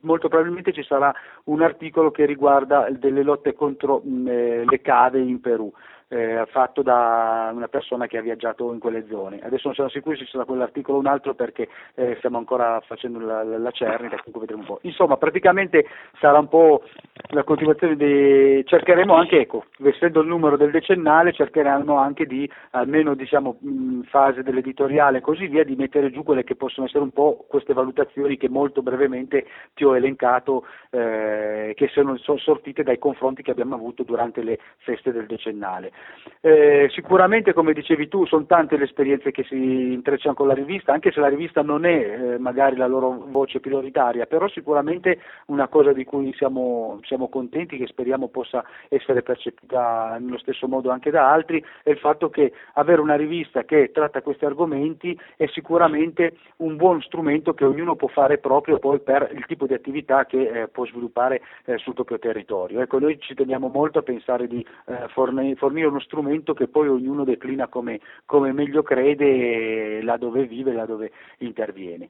molto 0.00 0.28
probabilmente 0.28 0.72
ci 0.72 0.82
sarà 0.82 1.14
un 1.44 1.62
articolo 1.62 2.10
che 2.10 2.26
riguarda 2.26 2.88
delle 2.90 3.22
lotte 3.22 3.54
contro 3.54 4.00
mh, 4.04 4.28
eh, 4.28 4.64
le 4.64 4.80
cave 4.80 5.20
in 5.20 5.40
Perù. 5.40 5.72
Eh, 6.10 6.44
fatto 6.50 6.82
da 6.82 7.50
una 7.54 7.68
persona 7.68 8.06
che 8.06 8.18
ha 8.18 8.22
viaggiato 8.22 8.72
in 8.72 8.80
quelle 8.80 9.06
zone. 9.08 9.38
Adesso 9.42 9.62
non 9.66 9.74
siamo 9.74 9.90
sicuri 9.90 10.16
se 10.16 10.26
sarà 10.26 10.44
quell'articolo 10.44 10.96
o 10.96 11.00
un 11.00 11.06
altro 11.06 11.34
perché 11.34 11.68
eh, 11.94 12.16
stiamo 12.18 12.38
ancora 12.38 12.80
facendo 12.80 13.20
la, 13.20 13.44
la, 13.44 13.58
la 13.58 13.70
cernita, 13.70 14.16
comunque 14.16 14.40
vedremo 14.40 14.62
un 14.62 14.66
po'. 14.66 14.78
Insomma, 14.82 15.16
praticamente 15.16 15.86
sarà 16.18 16.38
un 16.38 16.48
po' 16.48 16.82
la 17.30 17.44
continuazione 17.44 17.94
di... 17.96 18.64
cercheremo 18.66 19.14
anche, 19.14 19.40
ecco, 19.40 19.66
essendo 19.84 20.20
il 20.20 20.26
numero 20.26 20.56
del 20.56 20.72
decennale, 20.72 21.32
cercheranno 21.32 21.96
anche 21.96 22.26
di, 22.26 22.50
almeno 22.70 23.14
diciamo 23.14 23.58
in 23.60 24.02
fase 24.08 24.42
dell'editoriale 24.42 25.18
e 25.18 25.20
così 25.20 25.46
via, 25.46 25.62
di 25.62 25.76
mettere 25.76 26.10
giù 26.10 26.24
quelle 26.24 26.42
che 26.42 26.56
possono 26.56 26.86
essere 26.86 27.04
un 27.04 27.12
po' 27.12 27.44
queste 27.48 27.72
valutazioni 27.72 28.36
che 28.36 28.48
molto 28.48 28.82
brevemente 28.82 29.46
ti 29.74 29.84
ho 29.84 29.96
elencato, 29.96 30.66
eh, 30.90 31.72
che 31.76 31.88
sono 31.88 32.16
sortite 32.16 32.82
dai 32.82 32.98
confronti 32.98 33.42
che 33.42 33.52
abbiamo 33.52 33.76
avuto 33.76 34.02
durante 34.02 34.42
le 34.42 34.58
feste 34.78 35.12
del 35.12 35.26
decennale. 35.26 35.92
Eh, 36.42 36.88
sicuramente, 36.92 37.52
come 37.52 37.74
dicevi 37.74 38.08
tu, 38.08 38.24
sono 38.24 38.46
tante 38.46 38.78
le 38.78 38.84
esperienze 38.84 39.30
che 39.30 39.44
si 39.44 39.92
intrecciano 39.92 40.34
con 40.34 40.46
la 40.46 40.54
rivista, 40.54 40.90
anche 40.90 41.12
se 41.12 41.20
la 41.20 41.28
rivista 41.28 41.60
non 41.60 41.84
è 41.84 41.98
eh, 41.98 42.38
magari 42.38 42.76
la 42.76 42.86
loro 42.86 43.26
voce 43.28 43.60
prioritaria, 43.60 44.24
però 44.24 44.48
sicuramente 44.48 45.20
una 45.46 45.68
cosa 45.68 45.92
di 45.92 46.04
cui 46.04 46.32
siamo, 46.34 46.98
siamo 47.02 47.28
contenti, 47.28 47.76
che 47.76 47.86
speriamo 47.86 48.28
possa 48.28 48.64
essere 48.88 49.22
percepita 49.22 50.16
nello 50.18 50.38
stesso 50.38 50.66
modo 50.66 50.88
anche 50.90 51.10
da 51.10 51.30
altri, 51.30 51.62
è 51.82 51.90
il 51.90 51.98
fatto 51.98 52.30
che 52.30 52.52
avere 52.74 53.02
una 53.02 53.16
rivista 53.16 53.64
che 53.64 53.90
tratta 53.92 54.22
questi 54.22 54.46
argomenti 54.46 55.18
è 55.36 55.46
sicuramente 55.48 56.38
un 56.58 56.76
buon 56.76 57.02
strumento 57.02 57.52
che 57.52 57.66
ognuno 57.66 57.96
può 57.96 58.08
fare 58.08 58.38
proprio 58.38 58.78
poi 58.78 59.00
per 59.00 59.30
il 59.34 59.44
tipo 59.44 59.66
di 59.66 59.74
attività 59.74 60.24
che 60.24 60.62
eh, 60.62 60.68
può 60.68 60.86
sviluppare 60.86 61.42
eh, 61.66 61.76
sul 61.76 61.92
proprio 61.92 62.18
territorio. 62.18 62.80
Ecco, 62.80 62.98
noi 62.98 63.18
ci 63.20 63.34
teniamo 63.34 63.68
molto 63.68 63.98
a 63.98 64.02
pensare 64.02 64.46
di 64.46 64.64
eh, 64.86 65.08
fornire, 65.08 65.54
uno 65.90 66.00
strumento 66.00 66.54
che 66.54 66.68
poi 66.68 66.88
ognuno 66.88 67.24
declina 67.24 67.68
come, 67.68 68.00
come 68.24 68.52
meglio 68.52 68.82
crede 68.82 70.02
là 70.02 70.16
dove 70.16 70.46
vive, 70.46 70.72
là 70.72 70.86
dove 70.86 71.10
interviene. 71.38 72.08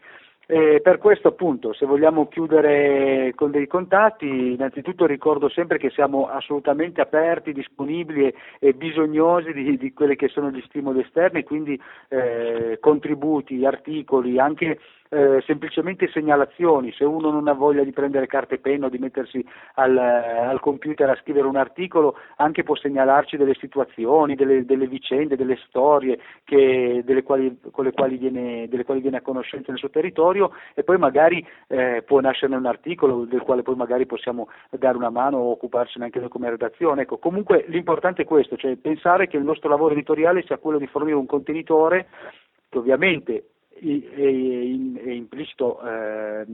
E 0.52 0.80
per 0.82 0.98
questo 0.98 1.28
appunto, 1.28 1.72
se 1.72 1.86
vogliamo 1.86 2.26
chiudere 2.26 3.32
con 3.36 3.52
dei 3.52 3.68
contatti, 3.68 4.26
innanzitutto 4.26 5.06
ricordo 5.06 5.48
sempre 5.48 5.78
che 5.78 5.90
siamo 5.90 6.26
assolutamente 6.26 7.00
aperti, 7.00 7.52
disponibili 7.52 8.26
e, 8.26 8.34
e 8.58 8.72
bisognosi 8.72 9.52
di, 9.52 9.76
di 9.76 9.92
quelli 9.92 10.16
che 10.16 10.26
sono 10.26 10.50
gli 10.50 10.60
stimoli 10.62 11.02
esterni, 11.02 11.44
quindi 11.44 11.80
eh, 12.08 12.78
contributi, 12.80 13.64
articoli, 13.64 14.40
anche 14.40 14.80
eh, 15.10 15.42
semplicemente 15.44 16.08
segnalazioni, 16.08 16.92
se 16.92 17.04
uno 17.04 17.30
non 17.30 17.48
ha 17.48 17.52
voglia 17.52 17.82
di 17.82 17.90
prendere 17.90 18.26
carta 18.26 18.54
e 18.54 18.58
penna 18.58 18.86
o 18.86 18.88
di 18.88 18.98
mettersi 18.98 19.44
al, 19.74 19.96
al, 19.96 20.60
computer 20.60 21.10
a 21.10 21.18
scrivere 21.20 21.48
un 21.48 21.56
articolo, 21.56 22.16
anche 22.36 22.62
può 22.62 22.76
segnalarci 22.76 23.36
delle 23.36 23.54
situazioni, 23.54 24.36
delle, 24.36 24.64
delle 24.64 24.86
vicende, 24.86 25.36
delle 25.36 25.58
storie 25.66 26.18
che, 26.44 27.02
delle, 27.04 27.24
quali, 27.24 27.58
con 27.72 27.84
le 27.84 27.92
quali 27.92 28.16
viene, 28.18 28.68
delle 28.68 28.84
quali 28.84 29.00
viene 29.00 29.16
a 29.16 29.22
conoscenza 29.22 29.70
nel 29.70 29.80
suo 29.80 29.90
territorio 29.90 30.52
e 30.74 30.84
poi 30.84 30.96
magari 30.96 31.44
eh, 31.66 32.02
può 32.06 32.20
nascerne 32.20 32.54
un 32.56 32.66
articolo 32.66 33.24
del 33.24 33.42
quale 33.42 33.62
poi 33.62 33.74
magari 33.74 34.06
possiamo 34.06 34.48
dare 34.70 34.96
una 34.96 35.10
mano 35.10 35.38
o 35.38 35.50
occuparcene 35.50 36.04
anche 36.04 36.20
noi 36.20 36.28
come 36.28 36.50
redazione. 36.50 37.02
Ecco, 37.02 37.18
comunque 37.18 37.64
l'importante 37.66 38.22
è 38.22 38.24
questo, 38.24 38.56
cioè 38.56 38.76
pensare 38.76 39.26
che 39.26 39.36
il 39.36 39.44
nostro 39.44 39.68
lavoro 39.68 39.94
editoriale 39.94 40.44
sia 40.44 40.58
quello 40.58 40.78
di 40.78 40.86
fornire 40.86 41.16
un 41.16 41.26
contenitore 41.26 42.06
che 42.68 42.78
ovviamente 42.78 43.44
e, 43.82 45.14
implicito 45.14 45.80
eh, 45.82 46.46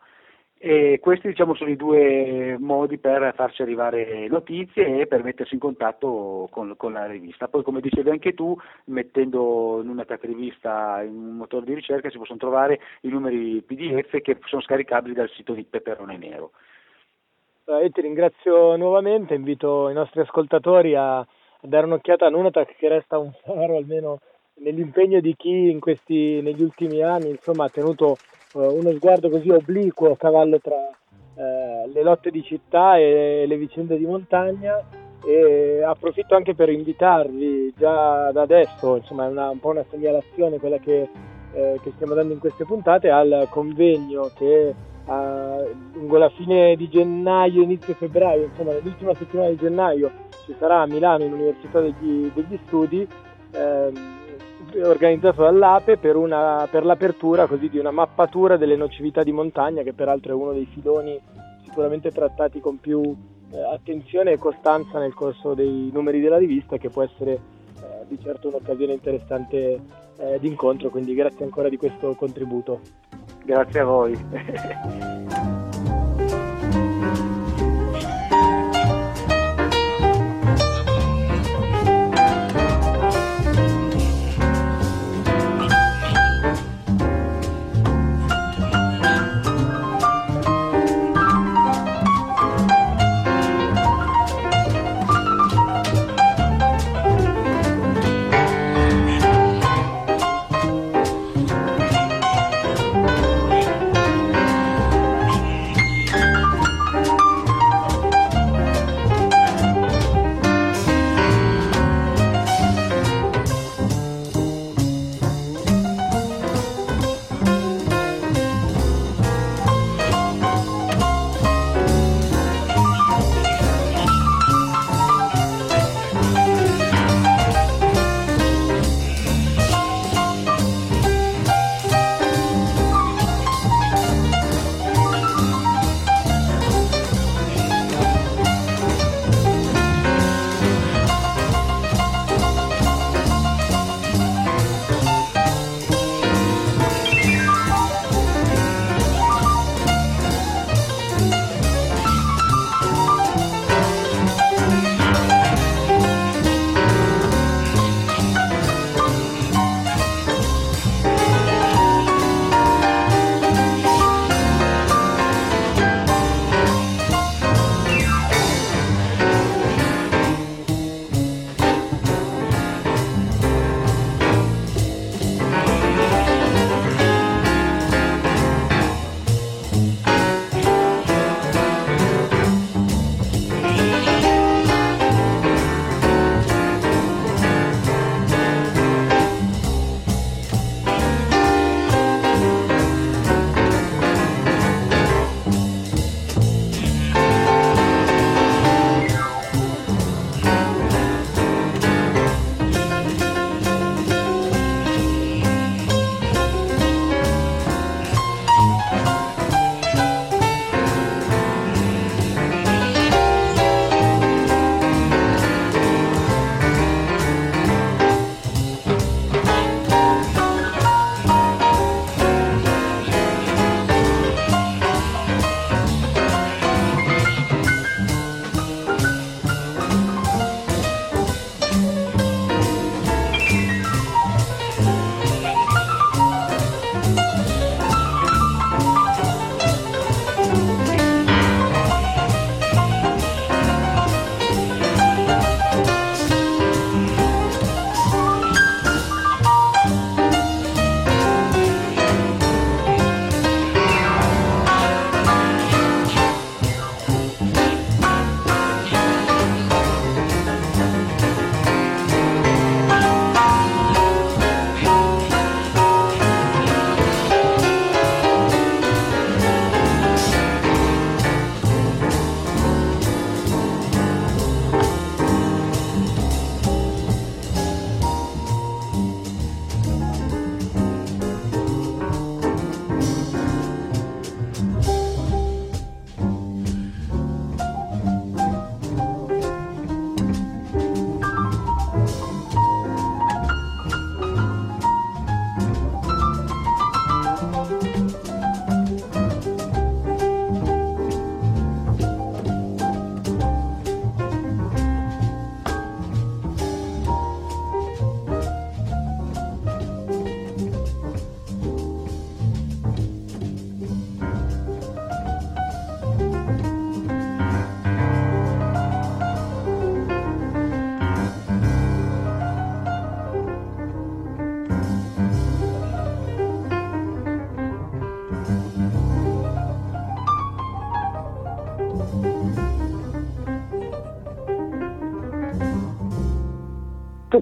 E 0.65 1.01
questi 1.01 1.27
diciamo, 1.27 1.57
sono 1.57 1.71
i 1.71 1.77
due 1.77 2.57
modi 2.57 2.97
per 2.97 3.33
farci 3.35 3.63
arrivare 3.63 4.29
notizie 4.29 5.01
e 5.01 5.07
per 5.09 5.25
mettersi 5.25 5.55
in 5.55 5.61
contatto 5.61 6.47
con, 6.53 6.75
con 6.77 6.93
la 6.93 7.07
rivista. 7.07 7.49
Poi 7.49 7.65
come 7.65 7.81
dicevi 7.81 8.11
anche 8.11 8.33
tu, 8.33 8.57
mettendo 8.85 9.81
in 9.83 9.89
una 9.89 10.05
tag 10.05 10.21
rivista 10.23 11.03
in 11.03 11.17
un 11.17 11.37
motore 11.39 11.67
di 11.67 11.75
ricerca 11.75 12.11
si 12.11 12.17
possono 12.17 12.39
trovare 12.39 12.79
i 13.01 13.09
numeri 13.09 13.61
PDF 13.61 14.21
che 14.21 14.39
sono 14.45 14.63
scaricabili 14.63 15.15
dal 15.15 15.29
sito 15.31 15.53
di 15.53 15.65
Peperone 15.65 16.17
Nero. 16.17 16.53
Eh, 17.65 17.83
io 17.83 17.91
ti 17.91 18.01
ringrazio 18.01 18.77
nuovamente, 18.77 19.35
invito 19.35 19.89
i 19.89 19.95
nostri 19.95 20.21
ascoltatori 20.21 20.95
a, 20.95 21.27
dare 21.61 21.87
un'occhiata 21.87 22.27
a 22.27 22.31
Nunotac 22.31 22.77
che 22.77 22.89
resta 22.89 23.19
un 23.19 23.33
faro 23.43 23.79
almeno 23.79 24.21
nell'impegno 24.59 25.19
di 25.19 25.35
chi 25.37 25.77
questi, 25.81 26.41
negli 26.41 26.63
ultimi 26.63 27.03
anni 27.03 27.31
insomma, 27.31 27.65
ha 27.65 27.69
tenuto 27.69 28.17
uno 28.55 28.93
sguardo 28.93 29.31
così 29.31 29.51
obliquo 29.51 30.13
a 30.13 30.17
cavallo 30.17 30.59
tra 30.59 30.77
uh, 30.77 31.91
le 31.91 32.03
lotte 32.03 32.31
di 32.31 32.43
città 32.43 32.97
e 32.97 33.45
le 33.47 33.57
vicende 33.57 33.97
di 33.97 34.05
montagna 34.05 34.85
e 35.25 35.83
approfitto 35.83 36.35
anche 36.35 36.55
per 36.55 36.69
invitarvi 36.69 37.73
già 37.77 38.33
da 38.33 38.43
adesso, 38.43 38.97
insomma 38.97 39.27
è 39.27 39.29
una, 39.29 39.51
un 39.51 39.61
po' 39.61 39.71
una 39.71 39.85
segnalazione 39.89 40.59
quella 40.59 40.79
che, 40.79 41.09
eh, 41.53 41.79
che 41.81 41.93
stiamo 41.95 42.15
dando 42.15 42.33
in 42.33 42.41
queste 42.41 42.65
puntate 42.65 43.09
al 43.09 43.47
convegno 43.49 44.31
che 44.37 44.75
a, 45.07 45.65
lungo 45.93 46.19
la 46.19 46.31
fine 46.31 46.75
di 46.77 46.89
gennaio, 46.89 47.63
inizio 47.63 47.95
febbraio, 47.95 48.47
insomma 48.47 48.73
nell'ultima 48.73 49.15
settimana 49.15 49.51
di 49.51 49.57
gennaio 49.57 50.11
ci 50.45 50.55
sarà 50.59 50.81
a 50.81 50.87
Milano 50.87 51.25
in 51.25 51.33
Università 51.33 51.81
degli, 51.81 52.31
degli 52.35 52.59
Studi 52.67 53.07
ehm, 53.53 54.21
organizzato 54.83 55.43
dall'APE 55.43 55.99
per, 55.99 56.17
una, 56.17 56.67
per 56.71 56.85
l'apertura 56.85 57.47
così 57.47 57.69
di 57.69 57.79
una 57.79 57.91
mappatura 57.91 58.57
delle 58.57 58.77
nocività 58.77 59.23
di 59.23 59.33
montagna, 59.33 59.83
che 59.83 59.93
peraltro 59.93 60.33
è 60.33 60.35
uno 60.35 60.53
dei 60.53 60.67
filoni 60.67 61.21
sicuramente 61.65 62.11
trattati 62.11 62.61
con 62.61 62.79
più 62.79 63.01
eh, 63.53 63.63
attenzione 63.63 64.33
e 64.33 64.39
costanza 64.39 64.99
nel 64.99 65.15
corso 65.15 65.55
dei 65.55 65.91
numeri 65.93 66.21
della 66.21 66.39
rivista, 66.39 66.77
che 66.77 66.91
può 66.91 67.03
essere 67.03 67.33
eh, 67.33 68.07
di 68.09 68.19
certo 68.21 68.49
un'occasione 68.49 68.93
interessante 68.93 69.81
eh, 70.19 70.39
d'incontro, 70.39 70.91
quindi 70.91 71.15
grazie 71.15 71.45
ancora 71.45 71.69
di 71.69 71.77
questo 71.77 72.15
contributo. 72.15 72.81
Grazie 73.45 73.81
a 73.81 73.85
voi. 73.85 75.31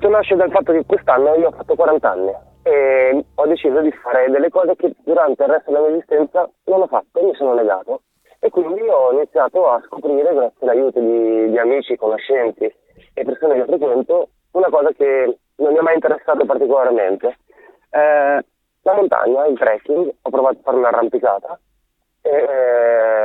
tutto 0.01 0.09
nasce 0.09 0.35
dal 0.35 0.51
fatto 0.51 0.73
che 0.73 0.87
quest'anno 0.87 1.35
io 1.35 1.49
ho 1.49 1.53
fatto 1.53 1.75
40 1.75 2.11
anni 2.11 2.33
e 2.63 3.25
ho 3.35 3.47
deciso 3.47 3.81
di 3.83 3.93
fare 3.93 4.31
delle 4.31 4.49
cose 4.49 4.75
che 4.75 4.95
durante 5.05 5.43
il 5.43 5.51
resto 5.51 5.71
della 5.71 5.89
mia 5.89 5.97
esistenza 5.97 6.51
non 6.65 6.81
ho 6.81 6.87
fatto, 6.87 7.23
mi 7.23 7.35
sono 7.35 7.53
negato 7.53 8.01
e 8.39 8.49
quindi 8.49 8.81
ho 8.89 9.13
iniziato 9.13 9.69
a 9.71 9.83
scoprire 9.85 10.33
grazie 10.33 10.57
all'aiuto 10.61 11.01
di, 11.01 11.51
di 11.51 11.59
amici, 11.59 11.97
conoscenti 11.97 12.65
e 13.13 13.25
persone 13.25 13.57
che 13.57 13.65
frequento 13.67 14.29
una 14.53 14.71
cosa 14.71 14.91
che 14.93 15.39
non 15.57 15.73
mi 15.73 15.79
ha 15.79 15.83
mai 15.83 15.95
interessato 15.95 16.47
particolarmente. 16.47 17.37
Eh, 17.91 18.45
la 18.83 18.95
montagna, 18.95 19.45
il 19.45 19.59
trekking, 19.59 20.15
ho 20.23 20.31
provato 20.31 20.57
a 20.57 20.63
fare 20.63 20.77
un'arrampicata 20.79 21.61
e 22.23 22.47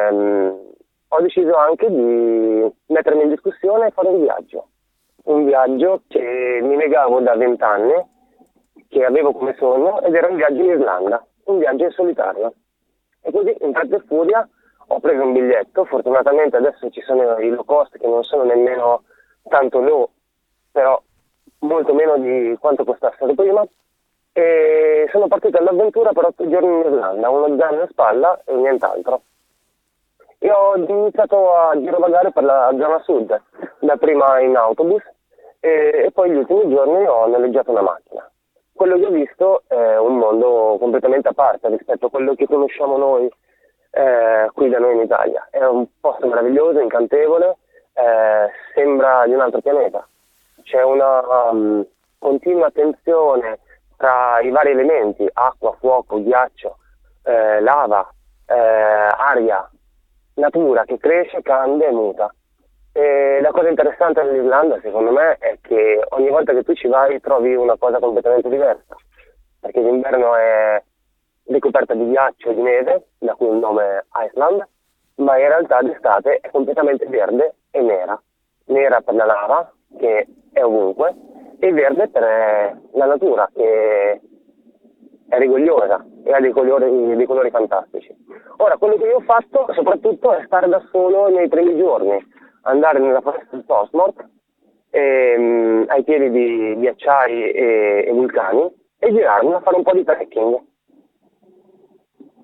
ehm, 0.10 0.60
ho 1.08 1.22
deciso 1.22 1.56
anche 1.56 1.90
di 1.90 2.70
mettermi 2.88 3.24
in 3.24 3.30
discussione 3.30 3.88
e 3.88 3.92
fare 3.92 4.10
un 4.10 4.22
viaggio. 4.24 4.68
Un 5.26 5.46
viaggio 5.46 6.02
che 6.08 6.60
mi 6.62 6.76
negavo 6.76 7.20
da 7.20 7.36
vent'anni, 7.36 7.94
che 8.88 9.04
avevo 9.04 9.32
come 9.32 9.56
sogno, 9.58 10.00
ed 10.02 10.14
era 10.14 10.28
un 10.28 10.36
viaggio 10.36 10.62
in 10.62 10.70
Irlanda, 10.70 11.26
un 11.46 11.58
viaggio 11.58 11.86
in 11.86 11.92
solitario. 11.92 12.54
E 13.22 13.32
così, 13.32 13.56
in 13.62 13.74
fretta 13.74 13.96
e 13.96 14.04
furia, 14.06 14.48
ho 14.88 15.00
preso 15.00 15.24
un 15.24 15.34
biglietto, 15.34 15.84
fortunatamente 15.86 16.58
adesso 16.58 16.92
ci 16.92 17.02
sono 17.02 17.40
i 17.40 17.50
low 17.50 17.66
cost 17.66 17.98
che 17.98 18.06
non 18.06 18.24
sono 18.24 18.44
nemmeno 18.44 19.04
tanto 19.50 19.80
low, 19.80 20.10
però 20.72 21.02
molto 21.62 21.96
meno 21.96 22.18
di 22.20 22.56
quanto 22.60 22.84
costassero 22.84 23.34
prima, 23.34 23.66
e 24.32 25.08
sono 25.12 25.28
partito 25.28 25.58
all'avventura 25.58 26.12
per 26.12 26.26
otto 26.26 26.48
giorni 26.48 26.68
in 26.68 26.80
Irlanda, 26.82 27.30
uno 27.32 27.58
zaino 27.58 27.82
in 27.82 27.88
spalla 27.90 28.42
e 28.46 28.54
nient'altro. 28.54 29.22
E 30.38 30.52
ho 30.52 30.76
iniziato 30.76 31.56
a 31.56 31.82
girovagare 31.82 32.32
per 32.32 32.44
la 32.44 32.70
zona 32.78 33.00
sud, 33.00 33.42
dapprima 33.80 34.40
in 34.42 34.56
autobus 34.56 35.02
e, 35.66 36.04
e 36.06 36.12
poi 36.12 36.30
gli 36.30 36.36
ultimi 36.36 36.70
giorni 36.70 37.08
ho 37.08 37.26
noleggiato 37.26 37.72
una 37.72 37.82
macchina. 37.82 38.30
Quello 38.72 39.00
che 39.00 39.06
ho 39.06 39.10
visto 39.10 39.64
è 39.68 39.98
un 39.98 40.18
mondo 40.18 40.78
completamente 40.80 41.30
a 41.30 41.34
parte 41.34 41.70
rispetto 41.70 42.06
a 42.06 42.10
quello 42.12 42.36
che 42.36 42.46
conosciamo 42.46 42.98
noi 42.98 43.28
eh, 43.90 44.50
qui 44.54 44.70
da 44.70 44.78
noi 44.78 44.94
in 44.94 45.02
Italia. 45.02 45.48
È 45.50 45.64
un 45.66 45.88
posto 46.00 46.28
meraviglioso, 46.28 46.80
incantevole, 46.80 47.58
eh, 47.94 48.50
sembra 48.76 49.26
di 49.26 49.34
un 49.34 49.40
altro 49.40 49.62
pianeta. 49.62 50.08
C'è 50.62 50.84
una 50.84 51.50
um, 51.50 51.86
continua 52.20 52.70
tensione 52.70 53.60
tra 53.98 54.40
i 54.42 54.50
vari 54.50 54.72
elementi, 54.72 55.28
acqua, 55.34 55.76
fuoco, 55.80 56.22
ghiaccio, 56.22 56.78
eh, 57.24 57.60
lava, 57.62 58.08
eh, 58.46 58.54
aria, 58.54 59.68
natura 60.36 60.84
che 60.84 61.00
cresce, 61.00 61.42
cambia 61.42 61.88
e 61.88 61.92
muta. 61.92 62.32
E 62.98 63.42
la 63.42 63.52
cosa 63.52 63.68
interessante 63.68 64.24
dell'Irlanda, 64.24 64.80
secondo 64.80 65.12
me, 65.12 65.36
è 65.40 65.58
che 65.60 66.02
ogni 66.12 66.30
volta 66.30 66.54
che 66.54 66.64
tu 66.64 66.74
ci 66.74 66.88
vai 66.88 67.20
trovi 67.20 67.54
una 67.54 67.76
cosa 67.78 68.00
completamente 68.00 68.48
diversa, 68.48 68.96
perché 69.60 69.82
l'inverno 69.82 70.34
è 70.34 70.82
ricoperta 71.48 71.94
di 71.94 72.08
ghiaccio 72.08 72.52
e 72.52 72.56
di 72.56 72.62
neve, 72.62 73.08
da 73.18 73.36
cui 73.36 73.50
il 73.50 73.56
nome 73.56 74.06
Iceland, 74.26 74.66
ma 75.16 75.38
in 75.38 75.46
realtà 75.46 75.82
d'estate 75.82 76.40
è 76.40 76.50
completamente 76.52 77.06
verde 77.08 77.56
e 77.70 77.82
nera. 77.82 78.18
Nera 78.68 79.02
per 79.02 79.16
la 79.16 79.26
lava, 79.26 79.74
che 80.00 80.26
è 80.54 80.64
ovunque, 80.64 81.14
e 81.60 81.74
verde 81.74 82.08
per 82.08 82.80
la 82.94 83.06
natura, 83.06 83.50
che 83.54 84.22
è 85.28 85.38
rigogliosa 85.38 86.06
e 86.24 86.32
ha 86.32 86.40
dei 86.40 86.52
colori, 86.52 87.14
dei 87.14 87.26
colori 87.26 87.50
fantastici. 87.50 88.16
Ora, 88.56 88.78
quello 88.78 88.96
che 88.96 89.08
io 89.08 89.18
ho 89.18 89.22
fatto 89.22 89.68
soprattutto 89.74 90.32
è 90.32 90.44
stare 90.46 90.70
da 90.70 90.82
solo 90.92 91.28
nei 91.28 91.50
primi 91.50 91.78
giorni, 91.78 92.32
andare 92.66 93.00
nella 93.00 93.22
foresta 93.22 93.56
del 93.56 93.66
Postmort, 93.66 94.24
ehm, 94.92 95.86
ai 95.88 96.04
piedi 96.04 96.30
di 96.30 96.80
ghiacciai 96.80 97.52
e, 97.52 98.06
e 98.08 98.12
vulcani, 98.12 98.72
e 99.00 99.12
girarmi 99.12 99.54
a 99.54 99.62
fare 99.62 99.76
un 99.76 99.84
po' 99.84 99.94
di 99.94 100.04
trekking 100.04 100.64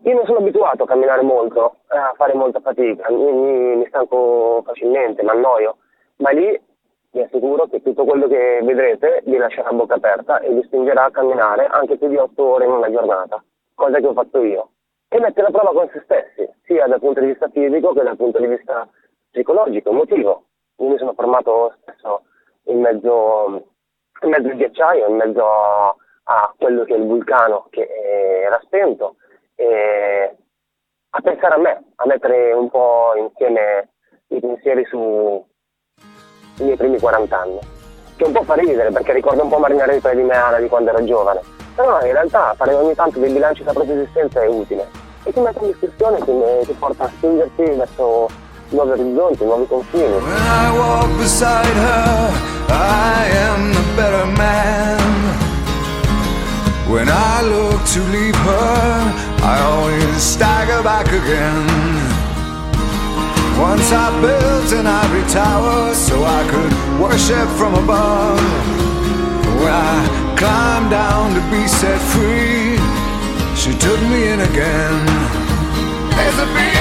io 0.04 0.16
non 0.16 0.26
sono 0.26 0.40
abituato 0.40 0.84
a 0.84 0.88
camminare 0.88 1.22
molto, 1.22 1.76
a 1.88 2.14
fare 2.16 2.34
molta 2.34 2.60
fatica, 2.60 3.12
mi, 3.12 3.32
mi, 3.32 3.76
mi 3.76 3.86
stanco 3.88 4.64
facilmente, 4.66 5.22
mi 5.22 5.30
annoio, 5.30 5.78
ma 6.18 6.32
lì 6.32 6.60
vi 7.12 7.22
assicuro 7.22 7.68
che 7.68 7.84
tutto 7.84 8.04
quello 8.04 8.28
che 8.28 8.62
vedrete 8.64 9.22
vi 9.26 9.38
lascerà 9.38 9.70
a 9.70 9.74
bocca 9.74 9.96
aperta 9.96 10.40
e 10.40 10.52
vi 10.52 10.64
spingerà 10.64 11.04
a 11.04 11.12
camminare 11.12 11.68
anche 11.68 11.98
più 11.98 12.08
di 12.08 12.16
8 12.16 12.44
ore 12.44 12.66
in 12.66 12.72
una 12.72 12.90
giornata, 12.90 13.44
cosa 13.76 14.00
che 14.00 14.08
ho 14.08 14.14
fatto 14.14 14.42
io. 14.42 14.70
E 15.08 15.20
mette 15.20 15.42
la 15.42 15.52
prova 15.52 15.72
con 15.72 15.88
se 15.94 16.02
stessi, 16.04 16.50
sia 16.64 16.88
dal 16.88 17.00
punto 17.00 17.20
di 17.20 17.28
vista 17.28 17.50
fisico 17.50 17.94
che 17.94 18.02
dal 18.02 18.18
punto 18.18 18.40
di 18.40 18.48
vista 18.48 18.90
psicologico, 19.32 19.90
emotivo. 19.90 20.46
Io 20.78 20.90
mi 20.90 20.98
sono 20.98 21.14
formato 21.14 21.76
spesso 21.82 22.24
in 22.66 22.80
mezzo, 22.80 23.74
in 24.22 24.30
mezzo 24.30 24.48
al 24.48 24.56
ghiacciaio, 24.56 25.08
in 25.08 25.16
mezzo 25.16 25.46
a, 25.46 25.96
quello 26.58 26.84
che 26.84 26.94
è 26.94 26.98
il 26.98 27.06
vulcano 27.06 27.68
che 27.70 27.88
era 28.44 28.60
spento, 28.64 29.16
e 29.56 30.36
a 31.10 31.22
pensare 31.22 31.56
a 31.56 31.58
me, 31.58 31.84
a 31.96 32.06
mettere 32.06 32.54
un 32.54 32.70
po' 32.70 33.14
insieme 33.18 33.90
i 34.28 34.40
pensieri 34.40 34.86
sui 34.86 35.44
miei 36.60 36.78
primi 36.78 37.00
40 37.00 37.38
anni. 37.38 37.60
Che 38.16 38.24
un 38.24 38.34
po' 38.34 38.44
fa 38.44 38.54
ridere 38.54 38.92
perché 38.92 39.14
ricorda 39.14 39.44
un 39.44 39.50
po' 39.50 39.58
Marinaretta 39.58 40.14
di 40.14 40.22
Meana 40.22 40.60
di 40.60 40.68
quando 40.68 40.92
ero 40.92 41.04
giovane. 41.04 41.42
Però 41.76 42.00
in 42.06 42.12
realtà 42.12 42.54
fare 42.54 42.74
ogni 42.74 42.94
tanto 42.94 43.20
dei 43.20 43.32
bilanci 43.32 43.62
sulla 43.62 43.74
propria 43.74 43.96
esistenza 43.96 44.42
è 44.42 44.48
utile 44.48 45.10
e 45.24 45.32
ti 45.32 45.40
mette 45.40 45.60
in 45.64 45.72
discussione, 45.72 46.18
ti, 46.20 46.66
ti 46.66 46.74
porta 46.74 47.04
a 47.06 47.08
spingerti 47.08 47.64
verso 47.64 48.28
nuovi 48.72 48.92
orizzonti, 48.92 49.44
nuovi 49.44 49.68
confini. 49.68 50.04
When 50.04 50.42
I 50.64 50.72
walk 50.78 51.18
beside 51.18 51.76
her, 51.88 52.32
I 52.70 53.30
am 53.48 53.74
the 53.74 53.84
better 53.96 54.26
man. 54.38 55.00
When 56.88 57.08
I 57.08 57.42
look 57.42 57.80
to 57.94 58.00
leave 58.12 58.36
her, 58.36 59.14
I 59.44 59.60
always 59.62 60.22
stagger 60.22 60.84
back 60.84 61.08
again. 61.08 61.68
Once 63.60 63.92
I 63.92 64.10
built 64.22 64.72
an 64.74 64.88
ivory 64.88 65.24
tower 65.30 65.94
so 65.94 66.24
I 66.24 66.44
could 66.52 66.74
worship 67.00 67.48
from 67.60 67.76
above. 67.76 68.42
When 69.62 69.72
I 69.72 70.34
climbed 70.36 70.90
down 70.90 71.34
to 71.36 71.42
be 71.52 71.68
set 71.68 72.00
free, 72.14 72.78
she 73.56 73.78
took 73.78 74.02
me 74.10 74.28
in 74.30 74.40
again. 74.40 75.06
There's 76.16 76.40
a 76.40 76.48
big, 76.56 76.81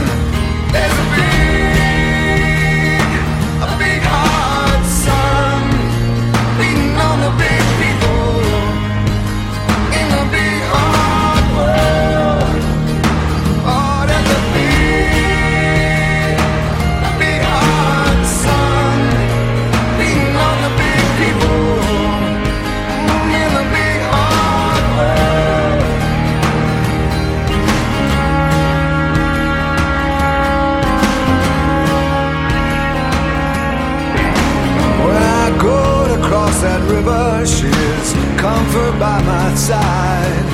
By 38.99 39.21
my 39.23 39.55
side. 39.55 40.45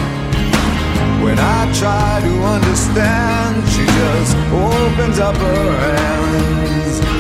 When 1.21 1.37
I 1.37 1.71
try 1.73 2.21
to 2.23 2.33
understand, 2.55 3.67
she 3.69 3.85
just 3.85 4.37
opens 4.51 5.19
up 5.19 5.35
her 5.35 5.71
hands. 5.85 7.16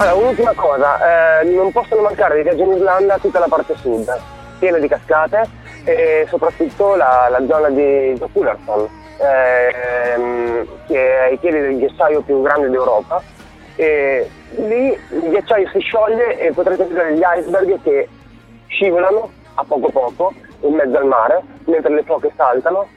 Allora, 0.00 0.16
un'ultima 0.16 0.54
cosa, 0.54 1.40
eh, 1.40 1.44
non 1.44 1.72
possono 1.72 2.00
mancare 2.00 2.36
di 2.36 2.42
viaggio 2.42 2.62
in 2.62 2.72
Islanda 2.72 3.18
tutta 3.18 3.38
la 3.38 3.48
parte 3.50 3.76
sud, 3.76 4.10
piena 4.58 4.78
di 4.78 4.88
cascate 4.88 5.46
e 5.84 6.24
soprattutto 6.26 6.94
la, 6.94 7.28
la 7.28 7.44
zona 7.46 7.68
di 7.68 8.18
Fullerton, 8.32 8.88
ehm, 9.18 10.66
che 10.86 11.18
è 11.18 11.28
ai 11.28 11.36
piedi 11.36 11.60
del 11.60 11.76
ghiacciaio 11.76 12.22
più 12.22 12.40
grande 12.40 12.70
d'Europa. 12.70 13.22
E 13.76 14.26
lì 14.56 14.88
il 14.88 15.28
ghiacciaio 15.28 15.68
si 15.68 15.80
scioglie 15.80 16.38
e 16.38 16.50
potrete 16.52 16.84
vedere 16.84 17.16
gli 17.16 17.22
iceberg 17.36 17.82
che 17.82 18.08
scivolano 18.68 19.30
a 19.56 19.64
poco 19.64 19.90
poco 19.90 20.32
in 20.62 20.76
mezzo 20.76 20.96
al 20.96 21.04
mare, 21.04 21.42
mentre 21.66 21.92
le 21.92 22.04
foche 22.04 22.32
saltano 22.36 22.88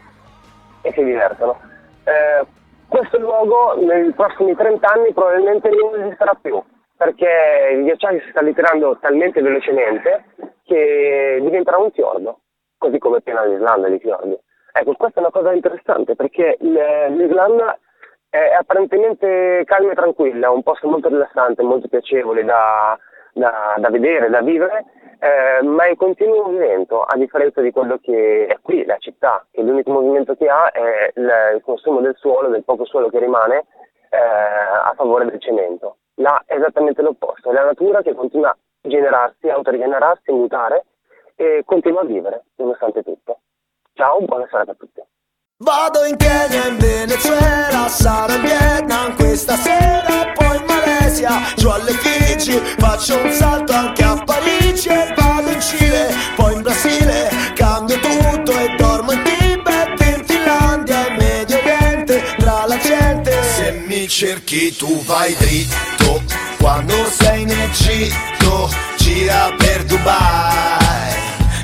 e 0.81 0.93
si 0.93 1.03
divertono. 1.03 1.59
Eh, 2.05 2.45
questo 2.87 3.19
luogo 3.19 3.75
nei 3.85 4.09
prossimi 4.13 4.55
30 4.55 4.87
anni 4.89 5.11
probabilmente 5.11 5.69
non 5.69 6.01
esisterà 6.01 6.33
più, 6.39 6.63
perché 7.03 7.73
il 7.73 7.83
ghiacciaio 7.83 8.21
si 8.21 8.29
sta 8.29 8.39
ritirando 8.39 8.97
talmente 9.01 9.41
velocemente 9.41 10.23
che 10.63 11.39
diventerà 11.41 11.77
un 11.77 11.91
fiordo, 11.91 12.39
così 12.77 12.97
come 12.97 13.21
piena 13.21 13.43
l'Islanda 13.43 13.89
di 13.89 13.99
fiordi. 13.99 14.39
Ecco, 14.71 14.93
questa 14.93 15.19
è 15.19 15.23
una 15.23 15.31
cosa 15.31 15.51
interessante 15.51 16.15
perché 16.15 16.55
l'Islanda 16.59 17.77
è 18.29 18.53
apparentemente 18.57 19.63
calma 19.65 19.91
e 19.91 19.95
tranquilla, 19.95 20.49
un 20.49 20.63
posto 20.63 20.87
molto 20.87 21.09
rilassante, 21.09 21.61
molto 21.61 21.89
piacevole 21.89 22.45
da, 22.45 22.97
da, 23.33 23.75
da 23.77 23.89
vedere, 23.89 24.29
da 24.29 24.41
vivere, 24.41 24.85
eh, 25.19 25.61
ma 25.63 25.83
è 25.83 25.89
in 25.89 25.97
continuo 25.97 26.43
movimento, 26.43 27.03
a 27.03 27.17
differenza 27.17 27.59
di 27.61 27.71
quello 27.71 27.99
che 28.01 28.47
è 28.47 28.57
qui, 28.61 28.85
la 28.85 28.97
città, 28.97 29.45
che 29.51 29.61
l'unico 29.61 29.91
movimento 29.91 30.35
che 30.35 30.47
ha 30.47 30.71
è 30.71 31.11
il, 31.15 31.61
consumo 31.63 31.99
del 31.99 32.15
suolo, 32.17 32.47
del 32.47 32.63
poco 32.63 32.85
suolo 32.85 33.09
che 33.09 33.19
rimane 33.19 33.65
eh, 34.09 34.17
a 34.17 34.93
favore 34.95 35.25
del 35.25 35.39
cemento. 35.41 35.97
Là 36.15 36.43
è 36.45 36.55
esattamente 36.55 37.01
l'opposto, 37.01 37.49
è 37.49 37.53
la 37.53 37.65
natura 37.65 38.01
che 38.01 38.13
continua 38.13 38.49
a 38.49 38.57
generarsi, 38.81 39.49
a 39.49 39.55
autorigenerarsi, 39.55 40.31
mutare 40.31 40.85
e 41.35 41.63
continua 41.65 42.01
a 42.01 42.05
vivere, 42.05 42.43
nonostante 42.55 43.03
tutto. 43.03 43.39
Ciao, 43.93 44.19
buona 44.21 44.47
serata 44.49 44.71
a 44.71 44.75
tutti. 44.75 45.01
Vado 45.57 46.03
in 46.05 46.17
Kenya, 46.17 46.67
in 46.67 46.77
Venezuela, 46.77 47.87
sarò 47.87 48.33
in 48.35 48.41
Vietnam 48.41 49.15
questa 49.15 49.55
sera, 49.55 50.31
poi 50.33 50.57
in 50.57 50.65
Malesia, 50.65 51.29
giù 51.55 51.69
alle 51.69 51.93
Fiji, 51.93 52.57
faccio 52.77 53.17
un 53.17 53.31
salto 53.31 53.71
anche 53.71 54.03
a 54.03 54.21
Parigi 54.25 54.89
e 54.89 55.13
vado 55.15 55.49
in 55.49 55.61
Cile, 55.61 56.09
poi 56.35 56.53
in 56.55 56.61
Brasile, 56.63 57.29
cerchi 64.13 64.75
tu 64.75 65.03
vai 65.05 65.35
dritto, 65.37 66.21
quando 66.59 66.93
sei 67.09 67.41
in 67.41 67.49
Egitto, 67.49 68.69
gira 68.95 69.51
per 69.57 69.83
Dubai, 69.85 71.15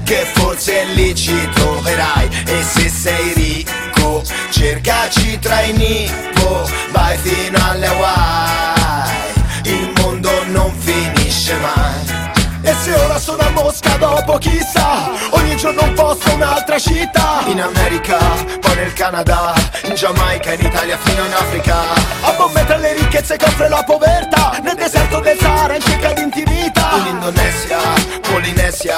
che 0.03 0.25
forse 0.33 0.85
lì 0.95 1.13
ci 1.13 1.37
troverai. 1.53 2.27
E 2.47 2.63
se 2.63 2.89
sei 2.89 3.33
ricco, 3.33 4.23
cercaci 4.49 5.37
tra 5.37 5.61
i 5.61 5.73
Nippo, 5.73 6.67
vai 6.89 7.15
fino 7.19 7.59
alle 7.69 7.85
Hawaii, 7.85 9.33
il 9.65 9.91
mondo 10.01 10.31
non 10.47 10.73
finisce 10.79 11.55
mai. 11.57 12.17
E 12.63 12.73
se 12.81 12.93
ora 12.95 13.19
sono 13.19 13.43
a 13.43 13.49
Mosca 13.51 13.95
dopo 13.97 14.37
chissà 14.37 15.11
Ogni 15.31 15.55
giorno 15.55 15.83
un 15.83 15.93
posto, 15.93 16.33
un'altra 16.33 16.79
città. 16.79 17.43
In 17.45 17.61
America, 17.61 18.17
poi 18.59 18.75
nel 18.75 18.93
Canada, 18.93 19.53
Giamaica, 19.99 20.53
in 20.53 20.65
Italia 20.65 20.97
fino 20.97 21.25
in 21.25 21.33
Africa. 21.33 21.75
A 22.21 22.31
bombe 22.37 22.63
tra 22.65 22.77
le 22.77 22.93
ricchezze 22.93 23.35
che 23.35 23.43
offre 23.43 23.67
la 23.67 23.83
povertà 23.83 24.57
Nel 24.63 24.75
deserto 24.75 25.19
del 25.19 25.37
Sahara 25.37 25.75
in 25.75 25.81
cerca 25.81 26.13
di 26.13 26.21
intimità 26.21 26.91
In 26.99 27.07
Indonesia, 27.15 27.79
Polinesia, 28.21 28.97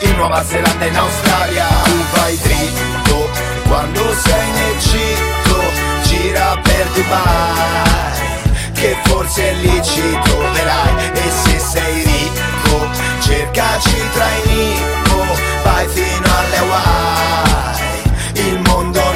in 0.00 0.14
Nuova 0.16 0.44
Zelanda, 0.44 0.84
in 0.84 0.96
Australia. 0.98 1.66
Tu 1.84 2.04
vai 2.12 2.38
dritto, 2.42 3.30
quando 3.68 4.14
sei 4.22 4.48
in 4.48 4.56
Egitto, 4.76 5.62
gira 6.02 6.60
per 6.62 6.86
Dubai, 6.88 8.72
che 8.74 8.98
forse 9.04 9.52
lì 9.52 9.82
ci 9.82 10.18
troverai. 10.24 11.10
E 11.14 11.30
se 11.42 11.58
sei 11.58 12.02
ricco, 12.04 12.86
cercaci 13.20 13.96
tra 14.12 14.26
i 14.44 14.48
Nippo, 14.50 15.24
vai 15.62 15.88
fino 15.88 16.28
alle 16.36 16.56
Hawaii. 16.58 18.46
Il 18.50 18.60
mondo 18.66 19.07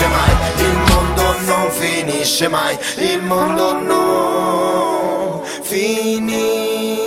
finisce 0.00 0.08
mai, 0.08 0.32
il 0.56 0.78
mondo 0.88 1.36
non 1.44 1.70
finisce 1.70 2.48
mai, 2.48 2.78
il 2.96 3.22
mondo 3.22 3.72
non 3.80 5.42
finisce 5.62 7.04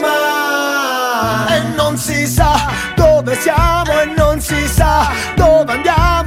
mai. 0.00 1.56
E 1.56 1.60
non 1.76 1.96
si 1.96 2.26
sa 2.26 2.66
dove 2.96 3.36
siamo 3.36 4.00
e 4.00 4.06
non 4.16 4.40
si 4.40 4.66
sa 4.66 5.08
dove 5.36 5.72
andiamo 5.72 6.19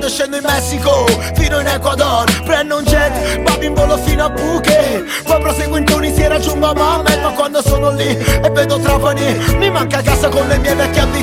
freddo 0.00 0.06
e 0.06 0.08
scendo 0.08 0.36
in 0.36 0.42
Messico, 0.44 1.06
fino 1.34 1.60
in 1.60 1.66
Ecuador 1.66 2.24
Prendo 2.44 2.78
un 2.78 2.84
jet, 2.84 3.42
vado 3.42 3.64
in 3.64 3.74
volo 3.74 3.96
fino 3.98 4.24
a 4.24 4.30
Phuket 4.30 5.22
Poi 5.24 5.40
proseguo 5.40 5.76
in 5.76 5.84
Tunisia 5.84 6.24
e 6.24 6.28
raggiungo 6.28 6.72
Mohammed 6.74 7.20
Ma 7.20 7.30
quando 7.30 7.62
sono 7.62 7.90
lì 7.90 8.08
e 8.08 8.50
vedo 8.50 8.78
Trapani 8.78 9.56
Mi 9.58 9.70
manca 9.70 10.00
casa 10.00 10.28
con 10.28 10.46
le 10.48 10.58
mie 10.58 10.74
vecchie 10.74 11.00
abitudini 11.00 11.19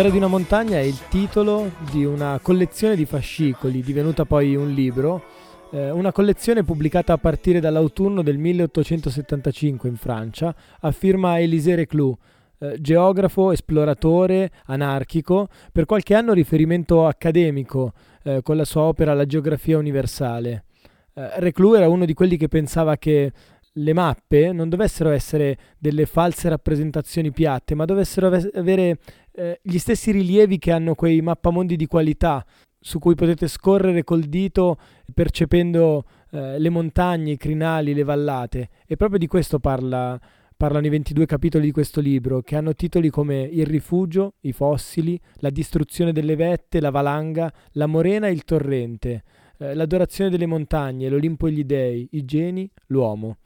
Storia 0.00 0.18
di 0.18 0.24
una 0.24 0.34
montagna 0.34 0.78
è 0.78 0.82
il 0.82 0.98
titolo 1.08 1.72
di 1.90 2.06
una 2.06 2.40
collezione 2.40 2.96
di 2.96 3.04
fascicoli 3.04 3.82
divenuta 3.82 4.24
poi 4.24 4.56
un 4.56 4.72
libro, 4.72 5.22
eh, 5.72 5.90
una 5.90 6.10
collezione 6.10 6.64
pubblicata 6.64 7.12
a 7.12 7.18
partire 7.18 7.60
dall'autunno 7.60 8.22
del 8.22 8.38
1875 8.38 9.90
in 9.90 9.96
Francia 9.96 10.54
a 10.80 10.90
firma 10.90 11.38
Élisée 11.38 11.74
Reclus, 11.74 12.16
eh, 12.60 12.80
geografo, 12.80 13.52
esploratore, 13.52 14.50
anarchico, 14.68 15.48
per 15.70 15.84
qualche 15.84 16.14
anno 16.14 16.32
riferimento 16.32 17.06
accademico 17.06 17.92
eh, 18.22 18.40
con 18.42 18.56
la 18.56 18.64
sua 18.64 18.84
opera 18.84 19.12
La 19.12 19.26
geografia 19.26 19.76
universale. 19.76 20.64
Eh, 21.12 21.40
Reclus 21.40 21.76
era 21.76 21.90
uno 21.90 22.06
di 22.06 22.14
quelli 22.14 22.38
che 22.38 22.48
pensava 22.48 22.96
che 22.96 23.32
le 23.74 23.92
mappe 23.92 24.52
non 24.52 24.68
dovessero 24.68 25.10
essere 25.10 25.56
delle 25.78 26.06
false 26.06 26.48
rappresentazioni 26.48 27.30
piatte, 27.30 27.74
ma 27.74 27.84
dovessero 27.84 28.26
ave- 28.26 28.50
avere 28.54 28.98
eh, 29.32 29.60
gli 29.62 29.78
stessi 29.78 30.10
rilievi 30.10 30.58
che 30.58 30.72
hanno 30.72 30.94
quei 30.94 31.20
mappamondi 31.20 31.76
di 31.76 31.86
qualità 31.86 32.44
su 32.80 32.98
cui 32.98 33.14
potete 33.14 33.46
scorrere 33.46 34.02
col 34.04 34.22
dito 34.22 34.78
percependo 35.12 36.04
eh, 36.30 36.58
le 36.58 36.70
montagne, 36.70 37.32
i 37.32 37.36
crinali, 37.36 37.92
le 37.92 38.04
vallate. 38.04 38.68
E 38.86 38.96
proprio 38.96 39.18
di 39.18 39.26
questo 39.26 39.58
parla, 39.58 40.18
parlano 40.56 40.86
i 40.86 40.90
22 40.90 41.26
capitoli 41.26 41.66
di 41.66 41.72
questo 41.72 42.00
libro, 42.00 42.40
che 42.40 42.56
hanno 42.56 42.74
titoli 42.74 43.10
come 43.10 43.42
Il 43.42 43.66
rifugio, 43.66 44.34
i 44.40 44.52
fossili, 44.52 45.20
la 45.36 45.50
distruzione 45.50 46.12
delle 46.12 46.36
vette, 46.36 46.80
la 46.80 46.90
valanga, 46.90 47.52
la 47.72 47.86
morena 47.86 48.28
e 48.28 48.32
il 48.32 48.44
torrente, 48.44 49.24
eh, 49.58 49.74
l'adorazione 49.74 50.30
delle 50.30 50.46
montagne, 50.46 51.08
l'Olimpo 51.08 51.46
e 51.46 51.52
gli 51.52 51.64
dei, 51.64 52.08
i 52.12 52.24
geni, 52.24 52.70
l'uomo. 52.86 53.38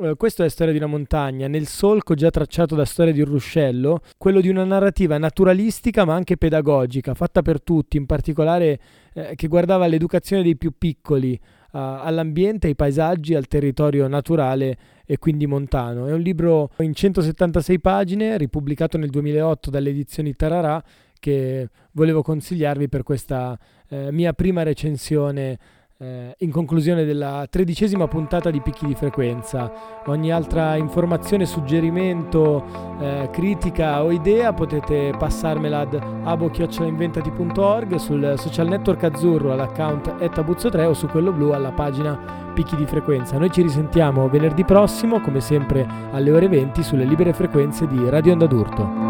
Uh, 0.00 0.14
questo 0.16 0.44
è 0.44 0.48
Storia 0.48 0.72
di 0.72 0.78
una 0.78 0.86
montagna, 0.86 1.48
nel 1.48 1.66
solco 1.66 2.14
già 2.14 2.30
tracciato 2.30 2.76
da 2.76 2.84
Storia 2.84 3.12
di 3.12 3.20
un 3.20 3.26
ruscello, 3.26 4.00
quello 4.16 4.40
di 4.40 4.48
una 4.48 4.62
narrativa 4.62 5.18
naturalistica 5.18 6.04
ma 6.04 6.14
anche 6.14 6.36
pedagogica, 6.36 7.14
fatta 7.14 7.42
per 7.42 7.60
tutti, 7.60 7.96
in 7.96 8.06
particolare 8.06 8.78
eh, 9.12 9.32
che 9.34 9.48
guardava 9.48 9.88
l'educazione 9.88 10.44
dei 10.44 10.56
più 10.56 10.70
piccoli, 10.78 11.32
uh, 11.32 11.78
all'ambiente, 11.78 12.68
ai 12.68 12.76
paesaggi, 12.76 13.34
al 13.34 13.48
territorio 13.48 14.06
naturale 14.06 14.78
e 15.04 15.18
quindi 15.18 15.48
montano. 15.48 16.06
È 16.06 16.12
un 16.12 16.20
libro 16.20 16.70
in 16.78 16.94
176 16.94 17.80
pagine, 17.80 18.38
ripubblicato 18.38 18.98
nel 18.98 19.10
2008 19.10 19.68
dalle 19.68 19.90
edizioni 19.90 20.36
Tararà, 20.36 20.80
che 21.18 21.70
volevo 21.90 22.22
consigliarvi 22.22 22.88
per 22.88 23.02
questa 23.02 23.58
eh, 23.88 24.12
mia 24.12 24.32
prima 24.32 24.62
recensione 24.62 25.58
eh, 25.98 26.34
in 26.38 26.50
conclusione 26.50 27.04
della 27.04 27.46
tredicesima 27.50 28.06
puntata 28.06 28.50
di 28.50 28.60
Picchi 28.60 28.86
di 28.86 28.94
Frequenza. 28.94 29.70
Ogni 30.06 30.32
altra 30.32 30.76
informazione, 30.76 31.44
suggerimento, 31.44 32.64
eh, 33.00 33.28
critica 33.32 34.02
o 34.02 34.10
idea 34.10 34.52
potete 34.52 35.12
passarmela 35.18 35.80
ad 35.80 35.94
abo-inventati.org 35.94 37.96
sul 37.96 38.34
social 38.36 38.68
network 38.68 39.04
azzurro 39.04 39.52
all'account 39.52 40.14
etabuzzo3 40.20 40.84
o 40.84 40.94
su 40.94 41.06
quello 41.08 41.32
blu 41.32 41.50
alla 41.50 41.72
pagina 41.72 42.46
Picchi 42.54 42.76
di 42.76 42.86
Frequenza. 42.86 43.38
Noi 43.38 43.50
ci 43.50 43.62
risentiamo 43.62 44.28
venerdì 44.28 44.64
prossimo, 44.64 45.20
come 45.20 45.40
sempre 45.40 45.86
alle 46.12 46.30
ore 46.30 46.48
20, 46.48 46.82
sulle 46.82 47.04
libere 47.04 47.32
frequenze 47.32 47.86
di 47.86 48.08
Radio 48.08 48.32
Onda 48.32 48.46
d'Urto. 48.46 49.07